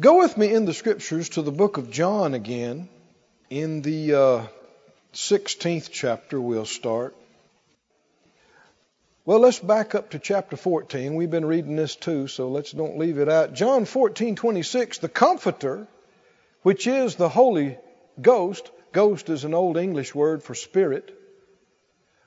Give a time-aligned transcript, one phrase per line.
[0.00, 2.88] Go with me in the scriptures to the book of John again.
[3.50, 4.46] In the uh,
[5.12, 7.14] 16th chapter, we'll start.
[9.26, 11.16] Well, let's back up to chapter 14.
[11.16, 13.52] We've been reading this too, so let's don't leave it out.
[13.52, 15.86] John 14, 26, the Comforter,
[16.62, 17.76] which is the Holy
[18.22, 21.14] Ghost, ghost is an old English word for spirit,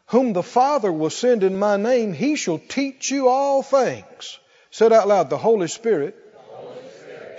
[0.08, 4.38] whom the Father will send in my name, he shall teach you all things.
[4.70, 6.23] Said out loud, the Holy Spirit, the Holy Spirit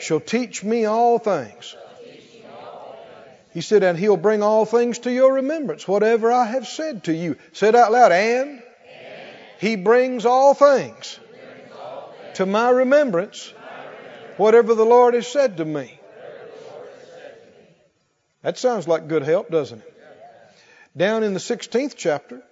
[0.01, 1.77] shall teach me all things.
[3.53, 7.15] He said, and he'll bring all things to your remembrance, whatever I have said to
[7.15, 7.37] you.
[7.53, 8.61] Said out loud, and
[9.61, 11.19] he brings all things
[12.35, 13.53] to my remembrance,
[14.37, 15.99] whatever the Lord has said to me.
[18.43, 19.95] That sounds like good help, doesn't it?
[20.97, 22.43] Down in the 16th chapter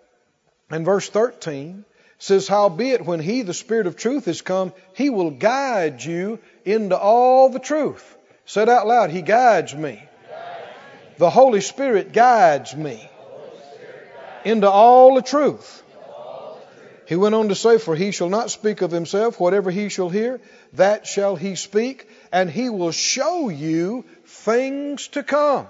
[0.70, 1.84] and verse 13
[2.18, 6.96] says, Howbeit, when he, the Spirit of truth, is come, he will guide you into
[6.96, 8.16] all the truth.
[8.44, 10.02] Said out loud, He guides me.
[11.18, 13.08] The Holy Spirit guides me
[14.44, 15.82] into all the truth.
[17.06, 20.08] He went on to say, For he shall not speak of himself, whatever he shall
[20.08, 20.40] hear,
[20.74, 25.66] that shall he speak, and he will show you things to come.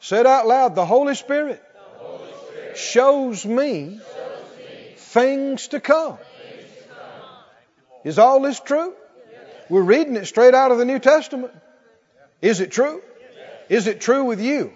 [0.00, 1.62] Said out loud, the Holy Spirit,
[2.74, 4.00] shows me
[4.96, 6.18] things to come.
[8.04, 8.94] Is all this true?
[9.68, 11.52] We're reading it straight out of the New Testament.
[12.40, 13.02] Is it true?
[13.68, 14.72] Is it true with you?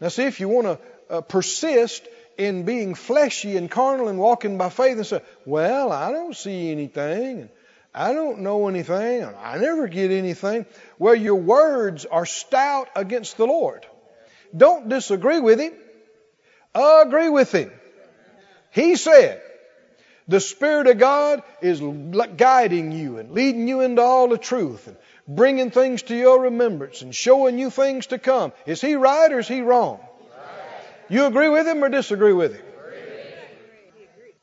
[0.00, 2.06] Now, see, if you want to uh, persist
[2.38, 6.72] in being fleshy and carnal and walking by faith and say, well, I don't see
[6.72, 7.50] anything, and
[7.94, 10.64] I don't know anything, and I never get anything,
[10.98, 13.84] well, your words are stout against the Lord.
[14.56, 15.74] Don't disagree with Him.
[16.74, 17.70] Agree with Him.
[18.70, 19.42] He said,
[20.30, 21.82] the Spirit of God is
[22.36, 27.02] guiding you and leading you into all the truth and bringing things to your remembrance
[27.02, 28.52] and showing you things to come.
[28.64, 29.98] Is He right or is He wrong?
[31.08, 32.64] You agree with Him or disagree with Him?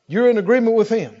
[0.06, 1.16] You're in agreement with Him.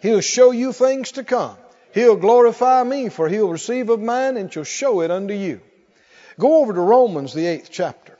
[0.00, 1.56] He'll show you things to come.
[1.92, 5.60] He'll glorify me, for He'll receive of mine and shall show it unto you.
[6.38, 8.16] Go over to Romans, the eighth chapter.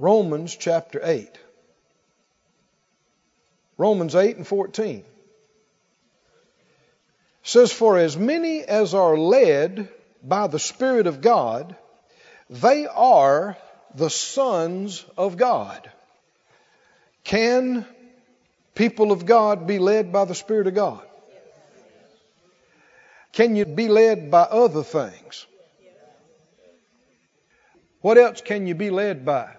[0.00, 1.45] Romans chapter 8.
[3.78, 5.04] Romans 8 and 14
[7.42, 9.88] says, For as many as are led
[10.22, 11.76] by the Spirit of God,
[12.48, 13.56] they are
[13.94, 15.90] the sons of God.
[17.24, 17.86] Can
[18.74, 21.02] people of God be led by the Spirit of God?
[23.32, 25.46] Can you be led by other things?
[28.00, 29.50] What else can you be led by?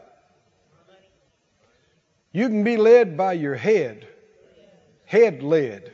[2.38, 4.08] You can be led by your head.
[5.06, 5.92] Head led.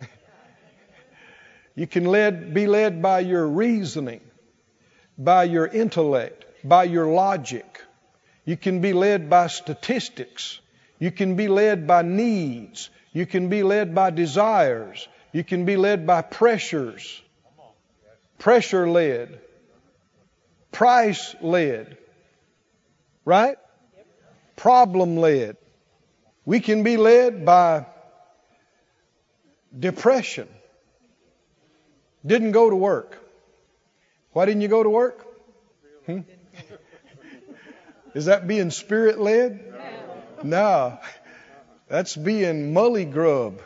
[1.74, 4.22] you can led, be led by your reasoning,
[5.18, 7.82] by your intellect, by your logic.
[8.46, 10.60] You can be led by statistics.
[10.98, 12.88] You can be led by needs.
[13.12, 15.06] You can be led by desires.
[15.30, 17.20] You can be led by pressures.
[18.38, 19.40] Pressure led.
[20.72, 21.98] Price led.
[23.26, 23.58] Right?
[24.56, 25.58] Problem led.
[26.46, 27.86] We can be led by
[29.78, 30.48] depression.
[32.24, 33.18] Didn't go to work.
[34.32, 35.26] Why didn't you go to work?
[36.06, 36.20] Hmm?
[38.14, 39.74] Is that being spirit led?
[40.42, 40.98] No.
[41.88, 43.60] That's being mully grub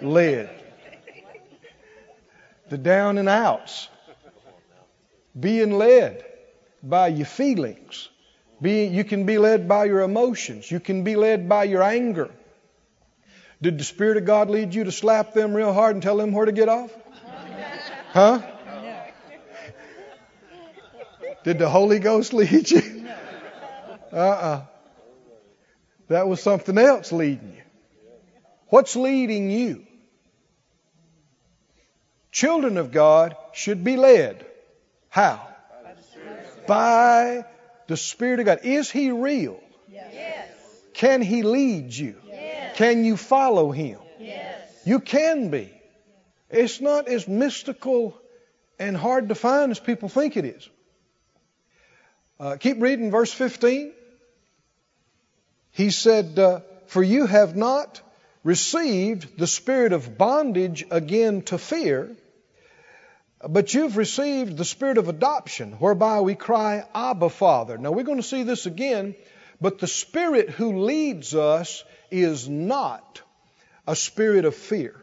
[0.00, 0.50] led.
[2.68, 3.88] The down and outs.
[5.38, 6.24] Being led
[6.82, 8.08] by your feelings.
[8.60, 10.70] Being, you can be led by your emotions.
[10.70, 12.30] You can be led by your anger.
[13.60, 16.32] Did the Spirit of God lead you to slap them real hard and tell them
[16.32, 16.90] where to get off?
[18.12, 18.40] Huh?
[21.44, 23.06] Did the Holy Ghost lead you?
[24.12, 24.46] Uh uh-uh.
[24.46, 24.62] uh
[26.08, 27.62] That was something else leading you.
[28.68, 29.86] What's leading you?
[32.32, 34.44] Children of God should be led.
[35.08, 35.46] How?
[36.66, 37.44] By
[37.86, 38.60] the Spirit of God.
[38.62, 39.60] Is He real?
[39.88, 40.48] Yes.
[40.94, 42.16] Can He lead you?
[42.26, 42.76] Yes.
[42.76, 43.98] Can you follow Him?
[44.18, 44.70] Yes.
[44.84, 45.72] You can be.
[46.50, 48.16] It's not as mystical
[48.78, 50.68] and hard to find as people think it is.
[52.38, 53.92] Uh, keep reading verse 15.
[55.72, 58.00] He said, uh, For you have not
[58.44, 62.10] received the spirit of bondage again to fear,
[63.48, 67.78] but you've received the spirit of adoption, whereby we cry, Abba, Father.
[67.78, 69.14] Now we're going to see this again,
[69.60, 73.22] but the spirit who leads us is not
[73.86, 75.00] a spirit of fear.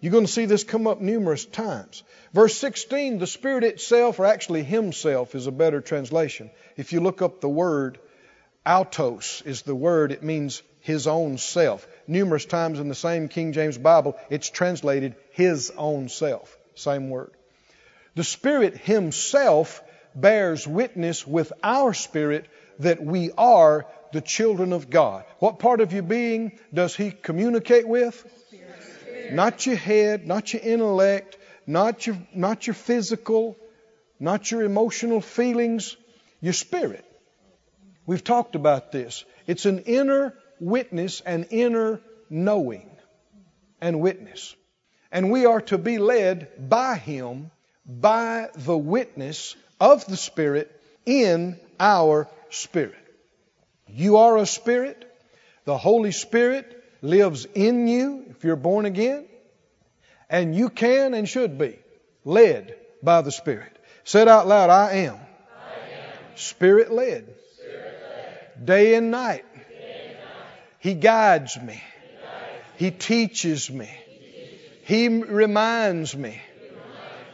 [0.00, 2.02] You're going to see this come up numerous times.
[2.32, 6.50] Verse 16, the Spirit itself, or actually Himself, is a better translation.
[6.76, 7.98] If you look up the word,
[8.64, 11.88] autos is the word, it means His own self.
[12.06, 16.56] Numerous times in the same King James Bible, it's translated His own self.
[16.74, 17.32] Same word.
[18.14, 19.82] The Spirit Himself
[20.14, 22.46] bears witness with our spirit
[22.78, 25.24] that we are the children of God.
[25.38, 28.24] What part of your being does He communicate with?
[29.32, 31.36] Not your head, not your intellect,
[31.66, 33.56] not your, not your physical,
[34.20, 35.96] not your emotional feelings,
[36.40, 37.04] your spirit.
[38.06, 39.24] We've talked about this.
[39.46, 42.00] It's an inner witness, an inner
[42.30, 42.90] knowing
[43.80, 44.54] and witness.
[45.12, 47.50] And we are to be led by Him,
[47.86, 50.70] by the witness of the Spirit
[51.04, 52.96] in our spirit.
[53.88, 55.02] You are a spirit.
[55.64, 59.26] The Holy Spirit lives in you if you're born again.
[60.28, 61.78] And you can and should be
[62.24, 63.78] led by the Spirit.
[64.04, 67.32] Said out loud, I am, I am Spirit led,
[67.62, 68.66] and night.
[68.66, 69.44] day and night.
[70.86, 71.82] He guides me,
[72.76, 73.90] He teaches me,
[74.84, 76.40] He reminds me,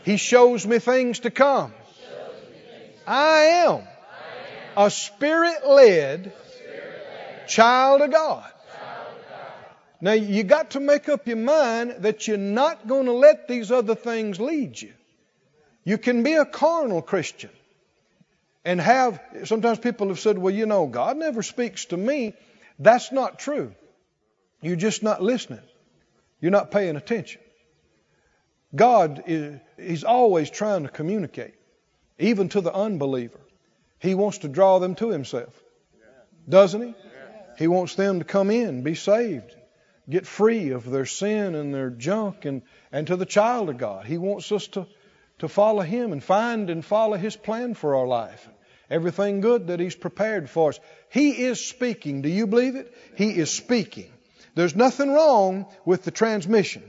[0.06, 1.74] He shows me things to come.
[3.06, 3.82] I am
[4.74, 6.32] a Spirit led
[7.46, 8.50] child of God.
[10.00, 13.70] Now you got to make up your mind that you're not going to let these
[13.70, 14.94] other things lead you.
[15.84, 17.50] You can be a carnal Christian
[18.64, 22.32] and have, sometimes people have said, well, you know, God never speaks to me.
[22.78, 23.74] That's not true.
[24.60, 25.60] You're just not listening.
[26.40, 27.40] You're not paying attention.
[28.74, 31.54] God is, He's always trying to communicate,
[32.18, 33.40] even to the unbeliever.
[33.98, 35.54] He wants to draw them to Himself.
[36.48, 36.94] Doesn't He?
[37.58, 39.54] He wants them to come in, be saved,
[40.08, 44.06] get free of their sin and their junk and, and to the child of God.
[44.06, 44.86] He wants us to,
[45.38, 48.48] to follow Him and find and follow His plan for our life.
[48.90, 50.80] Everything good that He's prepared for us.
[51.12, 52.22] He is speaking.
[52.22, 52.90] Do you believe it?
[53.16, 54.10] He is speaking.
[54.54, 56.82] There's nothing wrong with the transmission.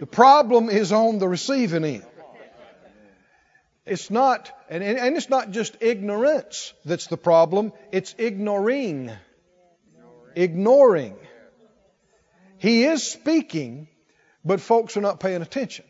[0.00, 2.06] The problem is on the receiving end.
[3.86, 9.12] It's not, and, and it's not just ignorance that's the problem, it's ignoring.
[10.34, 11.16] Ignoring.
[12.58, 13.86] He is speaking,
[14.44, 15.84] but folks are not paying attention.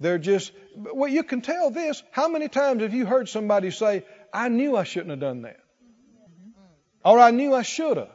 [0.00, 2.02] They're just, well, you can tell this.
[2.10, 5.58] How many times have you heard somebody say, I knew I shouldn't have done that?
[7.04, 8.10] Or I knew I should have.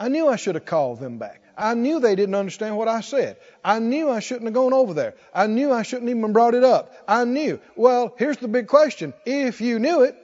[0.00, 1.42] I knew I should have called them back.
[1.56, 3.36] I knew they didn't understand what I said.
[3.64, 5.14] I knew I shouldn't have gone over there.
[5.34, 6.92] I knew I shouldn't even brought it up.
[7.08, 7.60] I knew.
[7.74, 9.12] Well, here's the big question.
[9.26, 10.16] If you knew it,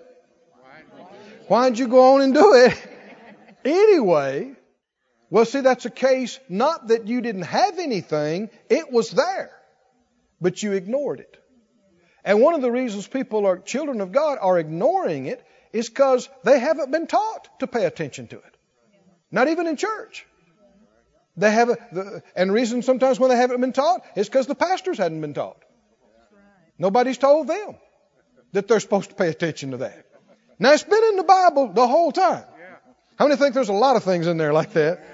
[1.48, 2.88] why'd you go on and do it
[3.64, 4.52] anyway?
[5.28, 9.50] Well, see, that's a case not that you didn't have anything, it was there,
[10.40, 11.36] but you ignored it.
[12.24, 16.28] And one of the reasons people are children of God are ignoring it is because
[16.44, 18.56] they haven't been taught to pay attention to it.
[19.32, 20.24] Not even in church.
[21.36, 24.54] They have a, and the reason sometimes when they haven't been taught is because the
[24.54, 25.60] pastors hadn't been taught.
[26.78, 27.74] Nobody's told them
[28.52, 30.06] that they're supposed to pay attention to that.
[30.60, 32.44] Now it's been in the Bible the whole time.
[33.16, 35.04] How many think there's a lot of things in there like that?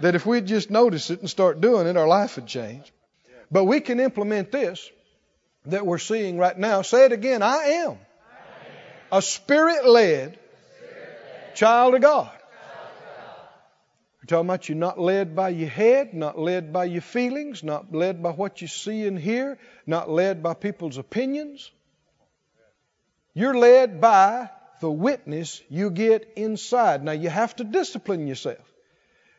[0.00, 2.92] That if we'd just notice it and start doing it, our life would change.
[3.52, 4.90] But we can implement this
[5.66, 6.82] that we're seeing right now.
[6.82, 7.40] Say it again.
[7.40, 7.98] I am
[9.12, 10.38] a spirit led
[11.54, 12.30] child of God.
[14.18, 17.92] We're talking about you're not led by your head, not led by your feelings, not
[17.92, 21.70] led by what you see and hear, not led by people's opinions.
[23.34, 24.48] You're led by
[24.80, 27.04] the witness you get inside.
[27.04, 28.64] Now, you have to discipline yourself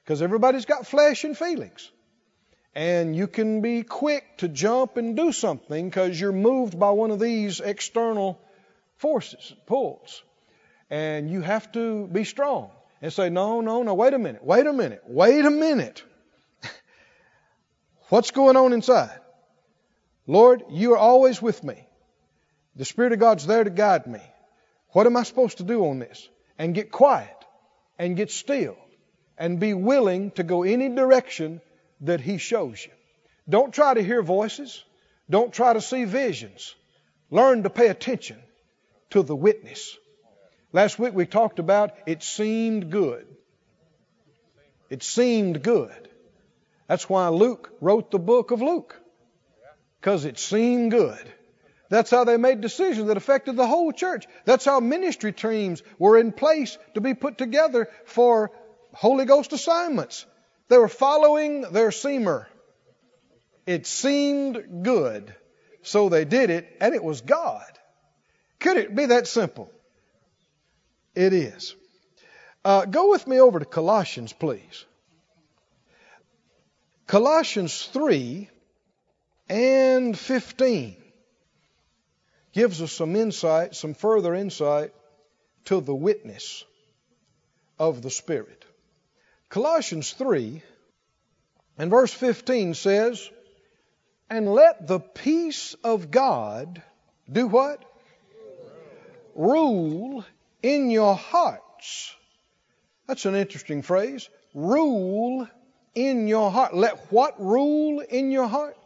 [0.04, 1.90] because everybody's got flesh and feelings.
[2.76, 7.12] And you can be quick to jump and do something because you're moved by one
[7.12, 8.40] of these external
[9.04, 10.24] forces, pulls.
[10.90, 14.66] And you have to be strong and say, no, no, no, wait a minute, wait
[14.66, 16.02] a minute, wait a minute.
[18.08, 19.20] What's going on inside?
[20.26, 21.86] Lord, you are always with me.
[22.78, 24.22] The Spirit of God's there to guide me.
[24.92, 26.30] What am I supposed to do on this?
[26.58, 27.36] And get quiet
[28.00, 28.78] and get still
[29.38, 31.60] and be willing to go any direction
[32.02, 32.94] that He shows you.
[33.50, 34.82] Don't try to hear voices.
[35.30, 36.74] Don't try to see visions.
[37.30, 38.38] Learn to pay attention
[39.14, 39.96] to the witness.
[40.72, 43.28] Last week we talked about it seemed good.
[44.90, 46.10] It seemed good.
[46.88, 49.00] That's why Luke wrote the book of Luke.
[50.02, 51.32] Because it seemed good.
[51.90, 54.26] That's how they made decisions that affected the whole church.
[54.46, 58.52] That's how ministry teams were in place to be put together for
[58.94, 60.26] Holy Ghost assignments.
[60.70, 62.48] They were following their seemer.
[63.68, 65.36] It seemed good.
[65.84, 67.73] So they did it, and it was God.
[68.64, 69.70] Could it be that simple?
[71.14, 71.76] It is.
[72.64, 74.86] Uh, go with me over to Colossians, please.
[77.06, 78.50] Colossians 3
[79.50, 80.96] and 15
[82.54, 84.94] gives us some insight, some further insight
[85.66, 86.64] to the witness
[87.78, 88.64] of the Spirit.
[89.50, 90.64] Colossians 3
[91.78, 93.30] and verse 15 says,
[94.30, 96.82] And let the peace of God
[97.30, 97.84] do what?
[99.36, 100.26] Rule
[100.62, 102.16] in your hearts.
[103.08, 104.30] That's an interesting phrase.
[104.54, 105.48] Rule
[105.96, 106.76] in your heart.
[106.76, 108.78] Let what rule in your heart?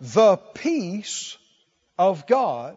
[0.00, 1.36] The peace
[1.98, 2.76] of God,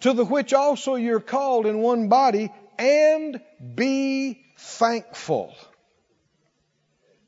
[0.00, 3.40] to the which also you're called in one body, and
[3.74, 5.54] be thankful.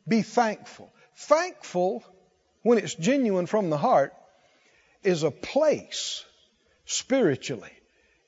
[0.07, 0.93] Be thankful.
[1.17, 2.05] Thankful,
[2.63, 4.13] when it's genuine from the heart,
[5.03, 6.25] is a place
[6.85, 7.73] spiritually.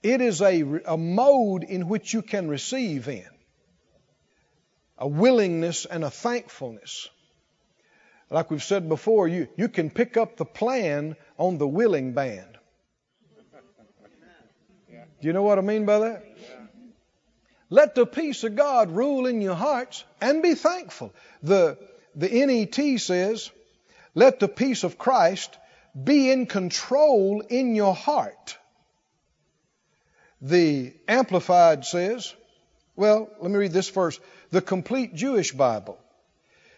[0.02, 3.26] It is a, a mode in which you can receive in
[5.00, 7.08] a willingness and a thankfulness.
[8.28, 12.46] Like we've said before, you, you can pick up the plan on the willing band.
[15.20, 16.24] Do you know what I mean by that?
[17.68, 21.12] Let the peace of God rule in your hearts and be thankful.
[21.42, 21.78] The,
[22.14, 23.50] the NET says,
[24.14, 25.56] let the peace of Christ
[26.02, 28.58] be in control in your heart.
[30.40, 32.34] The Amplified says,
[32.96, 34.20] well, let me read this first.
[34.50, 35.98] The complete Jewish Bible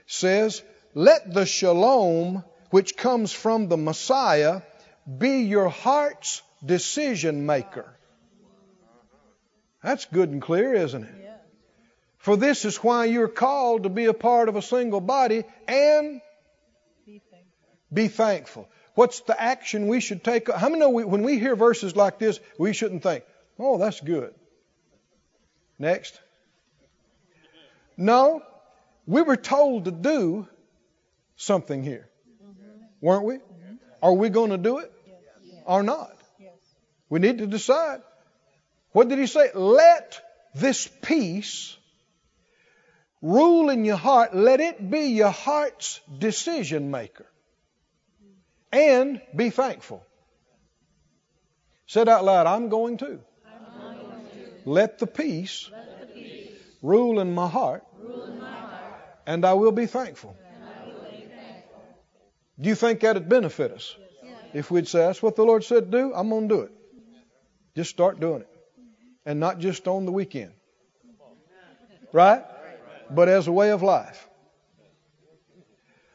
[0.07, 0.63] says,
[0.95, 4.63] let the shalom which comes from the Messiah
[5.19, 7.87] be your heart's decision maker.
[9.83, 11.23] That's good and clear, isn't it?
[12.19, 16.21] For this is why you're called to be a part of a single body and
[17.05, 17.69] Be thankful.
[17.93, 18.69] be thankful.
[18.95, 20.49] What's the action we should take?
[20.49, 23.25] How many know we, when we hear verses like this, we shouldn't think,
[23.59, 24.35] oh, that's good.
[25.79, 26.21] Next.
[27.97, 28.43] No,
[29.07, 30.49] we were told to do
[31.37, 32.09] something here,
[33.01, 33.39] weren't we?
[34.03, 34.93] Are we going to do it
[35.65, 36.17] or not?
[37.09, 38.01] We need to decide.
[38.93, 39.51] What did he say?
[39.55, 40.21] Let
[40.55, 41.77] this peace
[43.21, 44.35] rule in your heart.
[44.35, 47.27] Let it be your heart's decision maker.
[48.73, 50.05] And be thankful.
[51.87, 53.21] Said out loud, I'm going to.
[54.65, 55.71] Let the peace,
[56.83, 57.85] rule in my heart,
[59.27, 60.37] and I will be thankful.
[62.61, 63.97] Do you think that'd benefit us?
[64.53, 66.73] If we'd say, that's what the Lord said to do, I'm going to do it.
[67.75, 68.49] Just start doing it.
[69.25, 70.53] And not just on the weekend.
[72.13, 72.45] Right?
[73.11, 74.29] But as a way of life.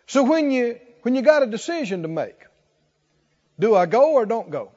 [0.05, 2.39] So when you when you got a decision to make,
[3.59, 4.71] do I go or don't go?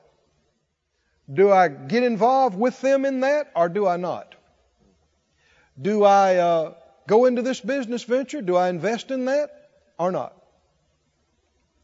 [1.33, 4.35] Do I get involved with them in that or do I not?
[5.81, 6.75] Do I uh,
[7.07, 8.43] go into this business venture?
[8.43, 9.51] Do I invest in that
[9.99, 10.35] or not?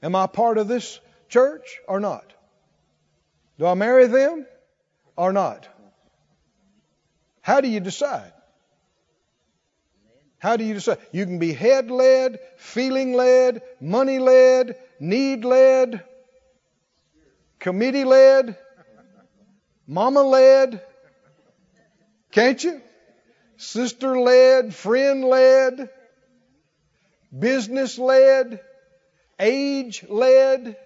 [0.02, 2.32] Am I part of this church or not?
[3.58, 4.46] Do I marry them
[5.16, 5.68] or not?
[7.40, 8.32] How do you decide?
[10.38, 10.98] How do you decide?
[11.12, 16.04] You can be head led, feeling led, money led, need led,
[17.58, 18.58] committee led,
[19.86, 20.82] mama led.
[22.30, 22.80] Can't you?
[23.56, 25.88] Sister led, friend led,
[27.36, 28.60] business led,
[29.40, 30.76] age led,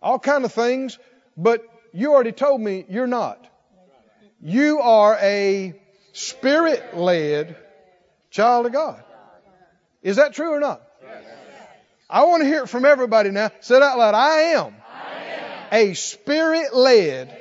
[0.00, 0.98] all kind of things.
[1.36, 3.46] But you already told me you're not.
[4.40, 5.74] You are a
[6.12, 7.56] spirit led
[8.30, 9.02] child of God.
[10.02, 10.82] Is that true or not?
[12.08, 13.50] I want to hear it from everybody now.
[13.60, 14.14] Say it out loud.
[14.14, 14.74] I am,
[15.74, 17.36] a spirit led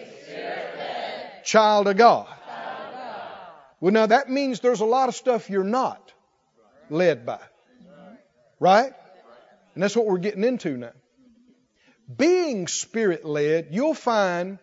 [1.44, 2.28] child of God.
[3.80, 6.12] Well, now that means there's a lot of stuff you're not
[6.90, 7.40] led by.
[8.60, 8.92] Right?
[9.76, 10.94] And that's what we're getting into now.
[12.16, 14.58] Being spirit led, you'll find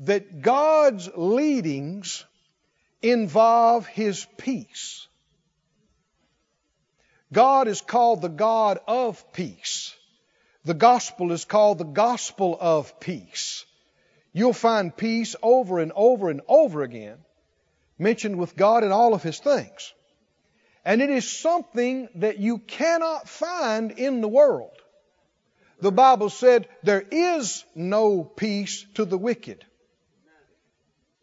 [0.00, 2.24] that God's leadings
[3.02, 5.06] involve His peace.
[7.32, 9.94] God is called the God of peace.
[10.64, 13.64] The gospel is called the gospel of peace.
[14.32, 17.18] You'll find peace over and over and over again
[17.98, 19.92] mentioned with God in all of His things.
[20.84, 24.72] And it is something that you cannot find in the world.
[25.80, 29.64] The Bible said there is no peace to the wicked.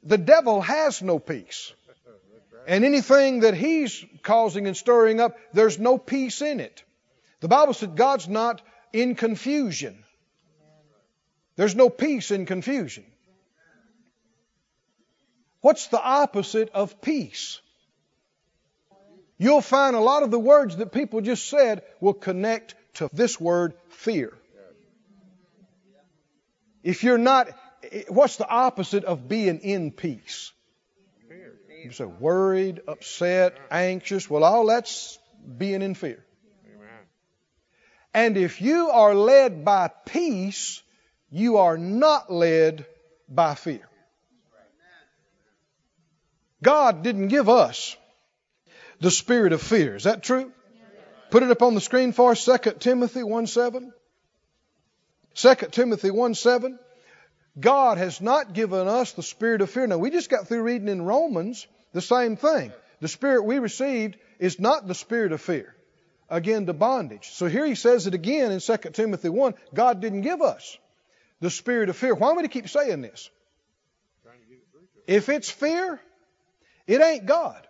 [0.04, 1.74] The devil has no peace.
[2.68, 6.84] And anything that he's causing and stirring up, there's no peace in it.
[7.40, 8.62] The Bible said God's not
[8.94, 10.04] in confusion.
[11.56, 13.06] There's no peace in confusion.
[15.62, 17.60] What's the opposite of peace?
[19.38, 23.40] You'll find a lot of the words that people just said will connect to this
[23.40, 24.34] word fear.
[26.84, 27.50] If you're not,
[28.08, 30.52] what's the opposite of being in peace?
[31.84, 34.30] You say worried, upset, anxious.
[34.30, 35.20] Well, all that's
[35.58, 36.24] being in fear.
[38.18, 40.82] And if you are led by peace,
[41.30, 42.88] you are not led
[43.30, 43.88] by fear.
[46.64, 47.96] God didn't give us
[49.00, 49.96] the spirit of fear.
[49.96, 50.52] Is that true?
[51.30, 53.94] Put it up on the screen for us, 2 Timothy 1 7.
[55.36, 56.80] 2 Timothy 1 7.
[57.60, 59.86] God has not given us the spirit of fear.
[59.86, 62.74] Now, we just got through reading in Romans the same thing.
[63.00, 65.76] The spirit we received is not the spirit of fear.
[66.30, 67.30] Again, to bondage.
[67.30, 69.54] So here he says it again in 2 Timothy 1.
[69.74, 70.78] God didn't give us
[71.40, 72.14] the spirit of fear.
[72.16, 73.30] Why would he keep saying this?
[75.08, 76.02] If it's fear,
[76.86, 77.66] it ain't God.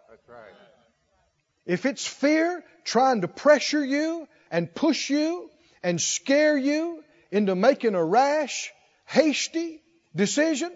[1.68, 5.52] If it's fear trying to pressure you and push you
[5.84, 8.72] and scare you into making a rash,
[9.06, 9.84] hasty
[10.16, 10.72] decision,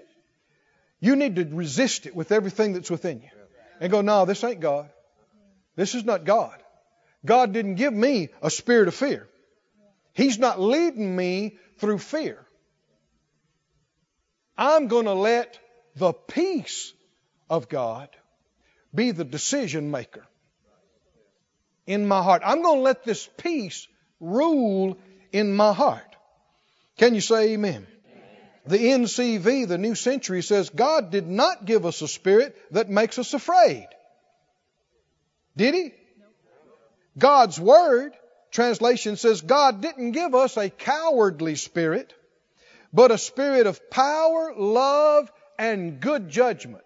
[1.00, 3.30] you need to resist it with everything that's within you.
[3.80, 4.90] And go, no, this ain't God.
[5.76, 6.61] This is not God.
[7.26, 9.28] God didn't give me a spirit of fear.
[10.14, 12.46] He's not leading me through fear.
[14.58, 15.58] I'm going to let
[15.96, 16.94] the peace
[17.50, 18.10] of God
[18.94, 20.26] be the decision maker
[21.88, 22.42] in my heart.
[22.46, 23.88] I'm going to let this peace
[24.20, 24.98] rule
[25.32, 26.16] in my heart.
[26.98, 27.88] Can you say amen?
[28.66, 33.18] The NCV, the New Century, says God did not give us a spirit that makes
[33.18, 33.88] us afraid.
[35.58, 35.94] Did He?
[37.18, 38.14] God's Word,
[38.52, 42.14] translation says God didn't give us a cowardly spirit,
[42.94, 46.84] but a spirit of power, love, and good judgment.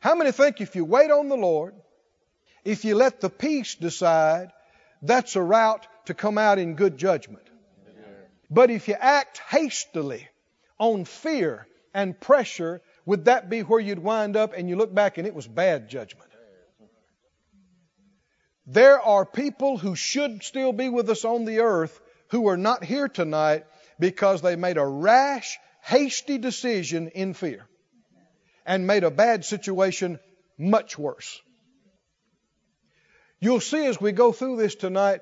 [0.00, 1.74] How many think if you wait on the Lord,
[2.64, 4.52] if you let the peace decide,
[5.02, 7.42] that's a route to come out in good judgment?
[8.48, 10.28] But if you act hastily
[10.78, 15.18] on fear and pressure, would that be where you'd wind up and you look back
[15.18, 16.30] and it was bad judgment?
[18.66, 22.82] There are people who should still be with us on the earth who are not
[22.82, 23.64] here tonight
[24.00, 27.66] because they made a rash, hasty decision in fear
[28.66, 30.18] and made a bad situation
[30.58, 31.40] much worse.
[33.38, 35.20] You'll see as we go through this tonight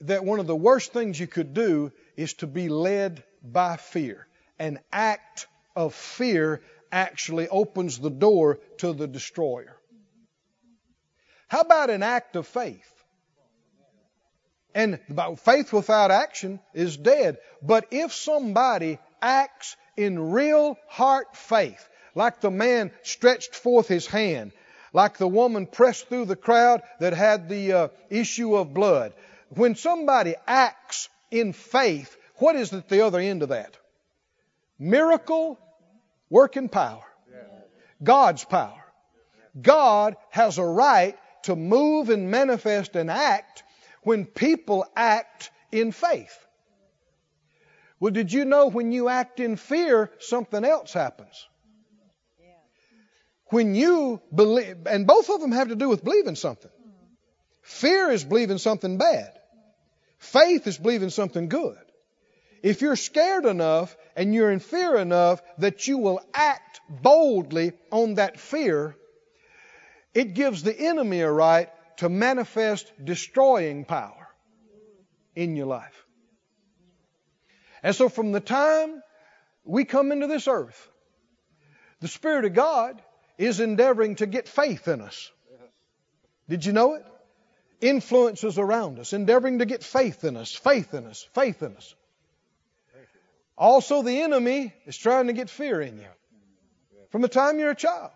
[0.00, 4.26] that one of the worst things you could do is to be led by fear.
[4.58, 9.75] An act of fear actually opens the door to the destroyer.
[11.48, 12.92] How about an act of faith?
[14.74, 15.00] And
[15.38, 17.38] faith without action is dead.
[17.62, 24.52] But if somebody acts in real heart faith, like the man stretched forth his hand,
[24.92, 29.14] like the woman pressed through the crowd that had the uh, issue of blood,
[29.50, 33.76] when somebody acts in faith, what is at the other end of that?
[34.78, 35.58] Miracle,
[36.28, 37.04] working power.
[38.02, 38.84] God's power.
[39.60, 43.64] God has a right to move and manifest and act
[44.02, 46.38] when people act in faith.
[47.98, 51.46] Well, did you know when you act in fear, something else happens?
[53.46, 56.70] When you believe, and both of them have to do with believing something.
[57.62, 59.32] Fear is believing something bad.
[60.18, 61.78] Faith is believing something good.
[62.62, 68.14] If you're scared enough and you're in fear enough that you will act boldly on
[68.14, 68.96] that fear,
[70.16, 74.28] it gives the enemy a right to manifest destroying power
[75.34, 76.06] in your life.
[77.82, 79.02] And so from the time
[79.62, 80.88] we come into this earth,
[82.00, 83.02] the Spirit of God
[83.36, 85.30] is endeavoring to get faith in us.
[86.48, 87.04] Did you know it?
[87.82, 91.94] Influences around us, endeavoring to get faith in us, faith in us, faith in us.
[93.58, 96.08] Also, the enemy is trying to get fear in you
[97.10, 98.12] from the time you're a child.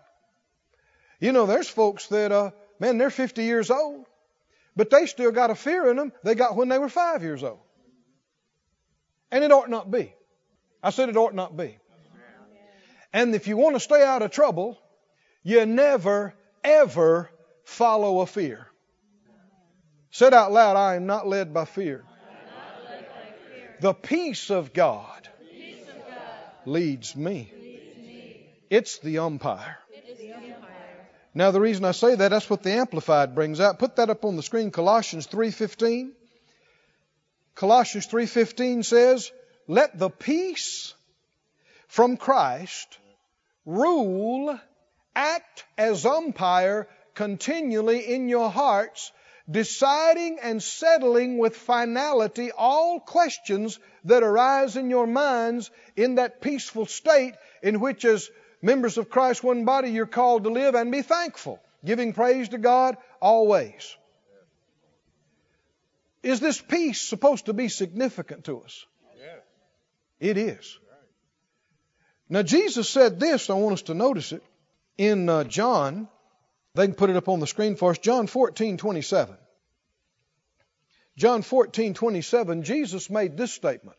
[1.21, 4.07] You know, there's folks that, uh, man, they're 50 years old,
[4.75, 7.43] but they still got a fear in them they got when they were five years
[7.43, 7.59] old.
[9.31, 10.13] And it ought not be.
[10.83, 11.77] I said it ought not be.
[13.13, 14.79] And if you want to stay out of trouble,
[15.43, 17.29] you never, ever
[17.65, 18.67] follow a fear.
[20.09, 22.03] Said out loud, I am not led by fear.
[23.79, 25.29] The peace of God,
[26.65, 27.51] leads, me.
[28.69, 29.77] It's the umpire.
[31.33, 33.79] Now the reason I say that, that's what the Amplified brings out.
[33.79, 36.11] Put that up on the screen, Colossians 3.15.
[37.55, 39.31] Colossians 3:15 says,
[39.67, 40.93] "Let the peace
[41.87, 42.97] from Christ
[43.65, 44.59] rule,
[45.15, 49.11] act as umpire continually in your hearts,
[49.49, 56.85] deciding and settling with finality all questions that arise in your minds in that peaceful
[56.85, 58.29] state in which as
[58.61, 62.57] members of Christ one body you're called to live and be thankful, giving praise to
[62.57, 63.95] God always."
[66.23, 68.85] Is this peace supposed to be significant to us?
[70.19, 70.77] It is.
[72.29, 74.43] Now, Jesus said this, I want us to notice it,
[74.97, 76.07] in uh, John.
[76.75, 77.97] They can put it up on the screen for us.
[77.97, 79.35] John 14, 27.
[81.17, 83.97] John 14, 27, Jesus made this statement.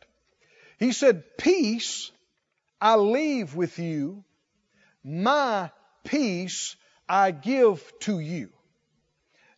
[0.79, 2.11] He said, Peace
[2.81, 4.25] I leave with you,
[5.05, 5.71] my
[6.05, 6.77] peace
[7.09, 8.51] I give to you.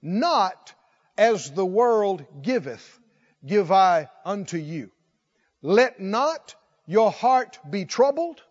[0.02, 0.74] Not
[1.16, 2.98] as the world giveth,
[3.44, 4.90] give I unto you.
[5.62, 6.54] Let not
[6.86, 8.42] your heart be troubled,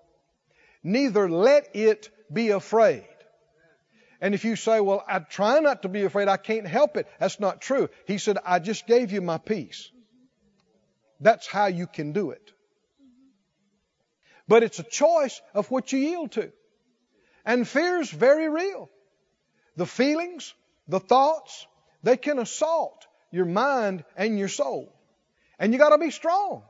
[0.84, 3.06] neither let it be afraid.
[4.22, 7.08] And if you say, well, I try not to be afraid, I can't help it,
[7.20, 7.90] that's not true.
[8.08, 9.92] He said, I just gave you my peace.
[11.20, 12.52] That's how you can do it.
[14.48, 16.52] But it's a choice of what you yield to.
[17.46, 18.90] And fear's very real.
[19.76, 20.54] The feelings,
[20.88, 21.68] the thoughts,
[22.04, 24.94] they can assault your mind and your soul.
[25.60, 26.64] And you gotta be strong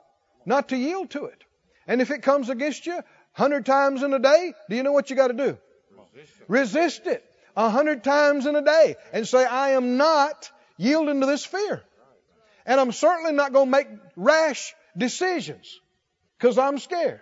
[0.46, 1.44] not to yield to it.
[1.88, 4.92] And if it comes against you a hundred times in a day, do you know
[4.92, 5.58] what you gotta do?
[6.48, 7.24] Resist it
[7.56, 11.84] a hundred times in a day and say, I am not yielding to this fear.
[12.66, 15.80] And I'm certainly not going to make rash decisions
[16.38, 17.22] because I'm scared.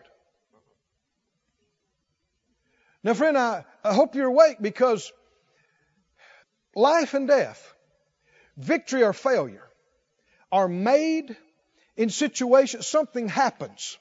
[3.04, 5.12] Now, friend, I, I hope you're awake because
[6.76, 7.74] life and death,
[8.58, 9.68] victory or failure,
[10.52, 11.36] are made
[11.98, 13.98] in situations, something happens.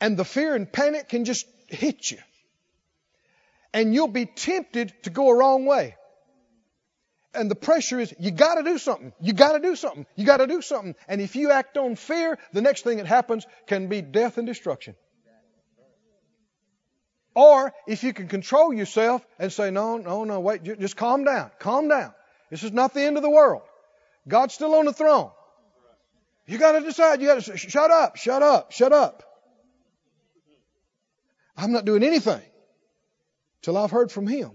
[0.00, 2.18] And the fear and panic can just hit you
[3.74, 5.96] and you'll be tempted to go a wrong way.
[7.34, 9.12] And the pressure is, you gotta do something.
[9.20, 10.06] You gotta do something.
[10.14, 10.94] You gotta do something.
[11.08, 14.46] And if you act on fear, the next thing that happens can be death and
[14.46, 14.94] destruction.
[17.34, 21.50] Or if you can control yourself and say, no, no, no, wait, just calm down.
[21.58, 22.12] Calm down.
[22.50, 23.62] This is not the end of the world.
[24.28, 25.30] God's still on the throne.
[26.46, 27.20] You gotta decide.
[27.20, 29.22] You gotta shut up, shut up, shut up.
[31.56, 32.42] I'm not doing anything
[33.62, 34.52] till I've heard from Him.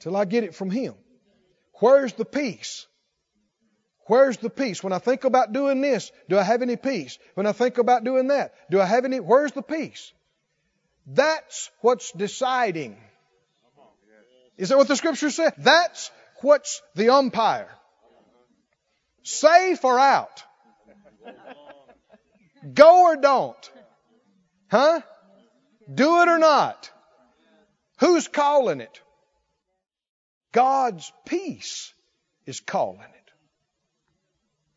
[0.00, 0.94] Till I get it from Him.
[1.74, 2.86] Where's the peace?
[4.06, 4.82] Where's the peace?
[4.82, 7.18] When I think about doing this, do I have any peace?
[7.34, 9.20] When I think about doing that, do I have any?
[9.20, 10.12] Where's the peace?
[11.06, 12.96] That's what's deciding.
[14.56, 15.52] Is that what the scripture says?
[15.58, 17.70] That's what's the umpire.
[19.22, 20.42] Safe or out?
[22.72, 23.70] Go or don't?
[24.70, 25.00] Huh?
[25.92, 26.90] Do it or not?
[27.98, 29.00] Who's calling it?
[30.52, 31.92] God's peace
[32.46, 33.32] is calling it.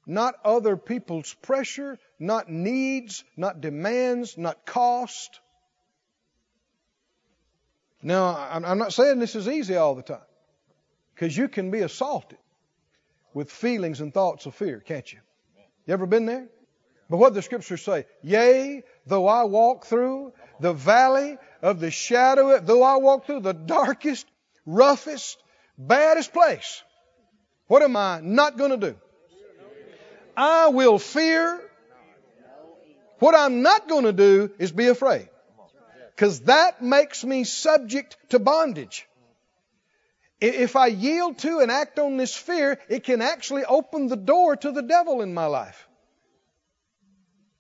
[0.06, 5.40] Not other people's pressure, not needs, not demands, not cost.
[8.02, 10.20] Now, I'm not saying this is easy all the time,
[11.16, 12.38] because you can be assaulted
[13.34, 15.20] with feelings and thoughts of fear, can't you?
[15.86, 16.48] You ever been there?
[17.10, 22.60] But what the scriptures say, yea, though I walk through the valley of the shadow,
[22.60, 24.28] though I walk through the darkest,
[24.66, 25.42] roughest,
[25.78, 26.84] baddest place,
[27.68, 28.96] what am I not going to do?
[30.36, 31.62] I will fear.
[33.20, 35.30] What I'm not going to do is be afraid.
[36.18, 39.08] Because that makes me subject to bondage.
[40.42, 44.56] If I yield to and act on this fear, it can actually open the door
[44.56, 45.88] to the devil in my life.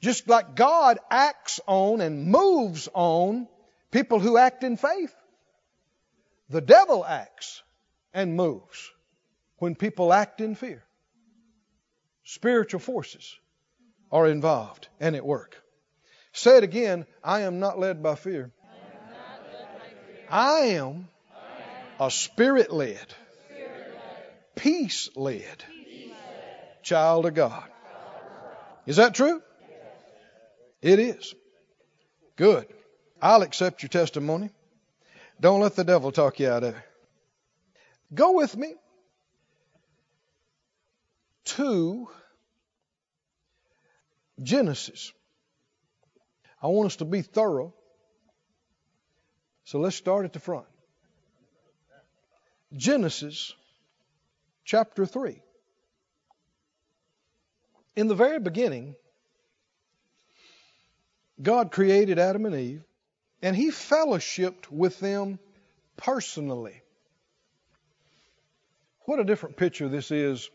[0.02, 3.48] Just like God acts on and moves on
[3.91, 5.13] people who act in faith.
[6.50, 7.62] The devil acts
[8.12, 8.91] and moves
[9.58, 10.84] when people act in fear.
[12.24, 13.38] Spiritual forces
[14.12, 15.62] are involved and at work.
[16.38, 18.52] Say it again I am not led by fear.
[20.30, 21.08] I am
[22.00, 23.08] a spirit led,
[24.56, 25.63] peace led
[26.84, 27.63] child of God.
[28.86, 29.41] Is that true?
[30.84, 31.34] It is.
[32.36, 32.67] Good.
[33.19, 34.52] I'll accept your testimony.
[35.41, 36.84] Don't let the devil talk you out of it.
[38.13, 38.76] Go with me
[41.45, 42.08] to
[44.43, 45.12] Genesis.
[46.67, 47.73] I want us to be thorough.
[49.63, 50.65] So let's start at the front.
[52.75, 53.53] Genesis
[54.65, 55.41] chapter 3.
[57.95, 58.97] In the very beginning,
[61.41, 62.84] God created Adam and Eve,
[63.41, 65.39] and He fellowshipped with them
[65.95, 66.82] personally.
[69.06, 70.49] What a different picture this is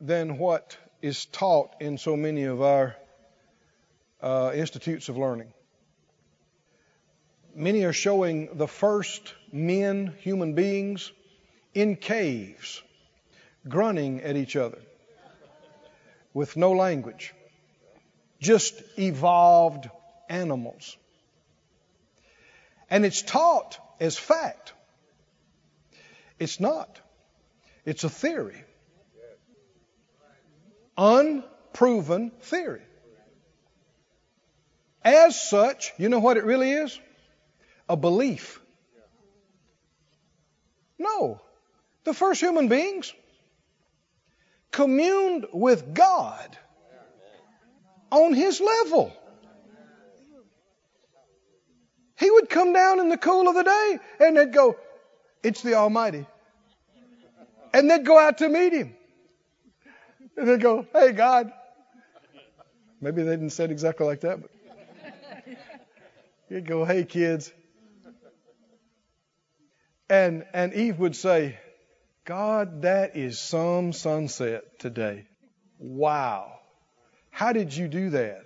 [0.00, 2.94] than what is taught in so many of our
[4.22, 5.52] uh, institutes of learning.
[7.54, 11.12] Many are showing the first men, human beings,
[11.74, 12.82] in caves,
[13.68, 14.78] grunting at each other
[16.34, 17.34] with no language,
[18.40, 19.88] just evolved
[20.28, 20.96] animals.
[22.88, 24.72] And it's taught as fact.
[26.38, 26.98] It's not.
[27.84, 28.64] It's a theory.
[30.96, 32.82] Unproven theory.
[35.04, 36.98] As such, you know what it really is?
[37.88, 38.60] A belief.
[40.98, 41.40] No.
[42.04, 43.12] The first human beings
[44.70, 46.56] communed with God
[48.10, 49.12] on his level.
[52.18, 54.76] He would come down in the cool of the day and they'd go,
[55.42, 56.24] It's the Almighty.
[57.74, 58.94] And they'd go out to meet him.
[60.36, 61.52] And they'd go, Hey, God.
[63.00, 64.51] Maybe they didn't say it exactly like that, but
[66.52, 67.52] he'd go, Hey, kids.
[70.08, 71.58] And, and Eve would say,
[72.24, 75.26] God, that is some sunset today.
[75.78, 76.52] Wow.
[77.30, 78.44] How did you do that?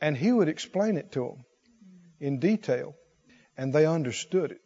[0.00, 1.44] And he would explain it to them
[2.20, 2.94] in detail,
[3.56, 4.60] and they understood it.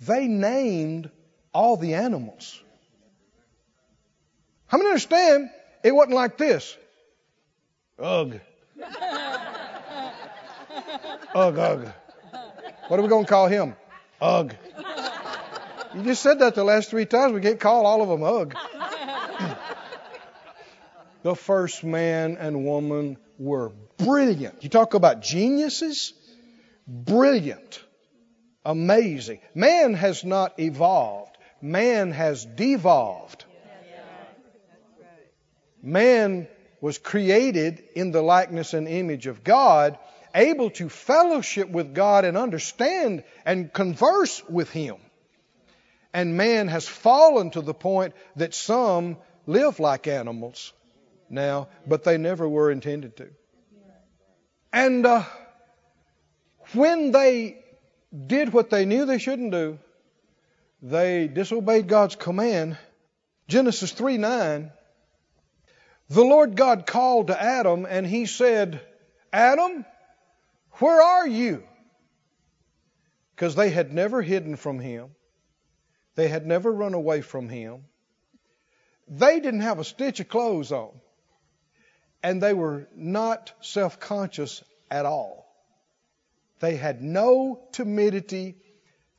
[0.00, 1.10] They named
[1.54, 2.60] all the animals.
[4.66, 5.50] How many understand
[5.84, 6.76] it wasn't like this?
[7.98, 8.40] Ugh.
[11.34, 11.92] Ugh, ugh.
[12.88, 13.74] What are we going to call him?
[14.20, 14.54] Ugh.
[15.94, 17.32] You just said that the last three times.
[17.32, 18.54] We can't call all of them Ugh.
[21.22, 24.62] the first man and woman were brilliant.
[24.62, 26.12] You talk about geniuses?
[26.86, 27.82] Brilliant.
[28.64, 29.40] Amazing.
[29.54, 31.36] Man has not evolved.
[31.62, 33.44] Man has devolved.
[35.82, 36.46] Man
[36.80, 39.98] was created in the likeness and image of God,
[40.34, 44.96] able to fellowship with God and understand and converse with Him.
[46.12, 49.16] And man has fallen to the point that some
[49.46, 50.72] live like animals
[51.28, 53.28] now, but they never were intended to.
[54.72, 55.24] And uh,
[56.72, 57.58] when they
[58.26, 59.78] did what they knew they shouldn't do,
[60.82, 62.78] they disobeyed God's command.
[63.48, 64.70] Genesis 3 9,
[66.08, 68.80] the Lord God called to Adam and he said,
[69.32, 69.84] Adam,
[70.80, 71.62] where are you?
[73.34, 75.10] Because they had never hidden from him.
[76.14, 77.84] They had never run away from him.
[79.08, 80.90] They didn't have a stitch of clothes on.
[82.22, 85.46] And they were not self conscious at all.
[86.60, 88.56] They had no timidity.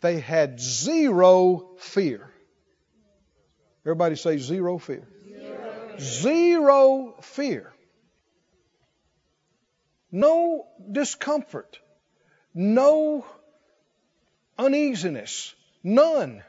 [0.02, 2.32] They had zero fear.
[3.84, 5.08] Everybody say zero fear.
[5.26, 7.74] Zero, zero fear.
[10.12, 11.80] No discomfort.
[12.54, 13.26] No
[14.58, 15.56] uneasiness.
[15.84, 16.44] None.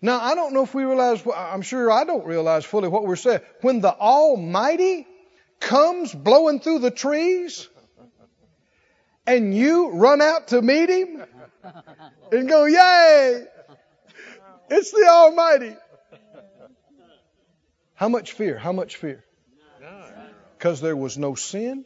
[0.00, 3.16] Now, I don't know if we realize, I'm sure I don't realize fully what we're
[3.16, 3.40] saying.
[3.62, 5.06] When the Almighty
[5.58, 7.68] comes blowing through the trees
[9.26, 11.24] and you run out to meet Him
[12.30, 13.44] and go, Yay!
[14.68, 15.76] It's the Almighty.
[17.94, 18.58] How much fear?
[18.58, 19.24] How much fear?
[20.58, 21.84] Because there was no sin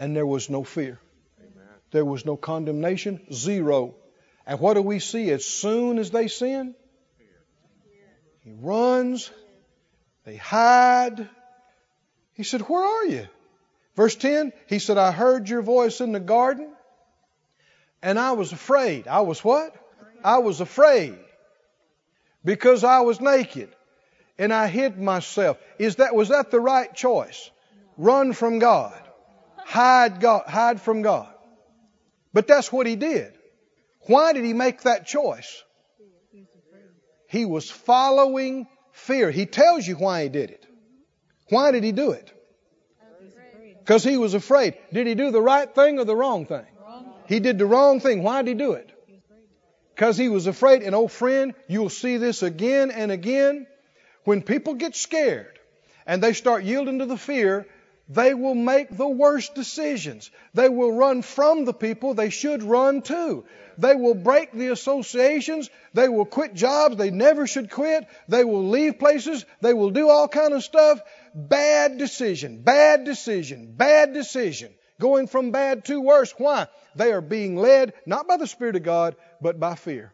[0.00, 0.98] and there was no fear.
[1.92, 3.94] There was no condemnation, zero.
[4.46, 6.74] And what do we see as soon as they sin?
[8.42, 9.30] He runs.
[10.24, 11.28] They hide.
[12.32, 13.28] He said, Where are you?
[13.94, 16.72] Verse 10, he said, I heard your voice in the garden
[18.02, 19.06] and I was afraid.
[19.06, 19.74] I was what?
[20.24, 21.18] I was afraid
[22.42, 23.68] because I was naked
[24.38, 25.58] and I hid myself.
[25.78, 27.50] Is that, was that the right choice?
[27.98, 29.09] Run from God.
[29.70, 31.32] Hide God, hide from God.
[32.32, 33.32] But that's what he did.
[34.00, 35.62] Why did he make that choice?
[37.28, 39.30] He was following fear.
[39.30, 40.66] He tells you why he did it.
[41.50, 42.32] Why did he do it?
[43.78, 44.74] Because he was afraid.
[44.92, 46.66] Did he do the right thing or the wrong thing?
[47.28, 48.24] He did the wrong thing.
[48.24, 48.90] Why did he do it?
[49.94, 50.82] Because he was afraid.
[50.82, 53.68] And, oh, friend, you'll see this again and again.
[54.24, 55.60] When people get scared
[56.06, 57.68] and they start yielding to the fear,
[58.10, 60.32] they will make the worst decisions.
[60.52, 63.44] They will run from the people they should run to.
[63.78, 65.70] They will break the associations.
[65.94, 68.08] They will quit jobs they never should quit.
[68.26, 69.46] They will leave places.
[69.60, 71.00] They will do all kind of stuff.
[71.36, 74.74] Bad decision, bad decision, bad decision.
[74.98, 76.34] Going from bad to worse.
[76.36, 76.66] Why?
[76.96, 80.12] They are being led not by the Spirit of God, but by fear.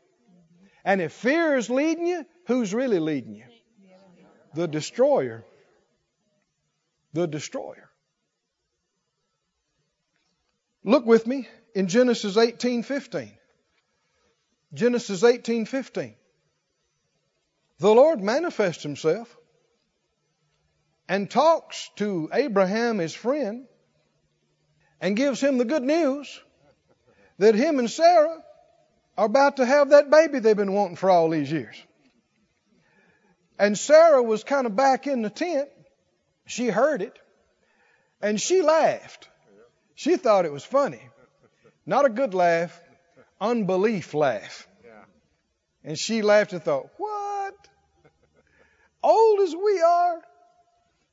[0.84, 3.46] And if fear is leading you, who's really leading you?
[4.54, 5.44] The destroyer.
[7.14, 7.85] The destroyer.
[10.86, 13.36] Look with me in Genesis 18:15.
[14.72, 16.14] Genesis 18:15.
[17.78, 19.36] The Lord manifests himself
[21.08, 23.66] and talks to Abraham his friend
[25.00, 26.40] and gives him the good news
[27.38, 28.44] that him and Sarah
[29.18, 31.76] are about to have that baby they've been wanting for all these years.
[33.58, 35.68] And Sarah was kind of back in the tent.
[36.46, 37.18] She heard it
[38.22, 39.28] and she laughed.
[39.96, 41.00] She thought it was funny.
[41.86, 42.78] Not a good laugh,
[43.40, 44.68] unbelief laugh.
[45.82, 47.54] And she laughed and thought, What?
[49.02, 50.20] Old as we are,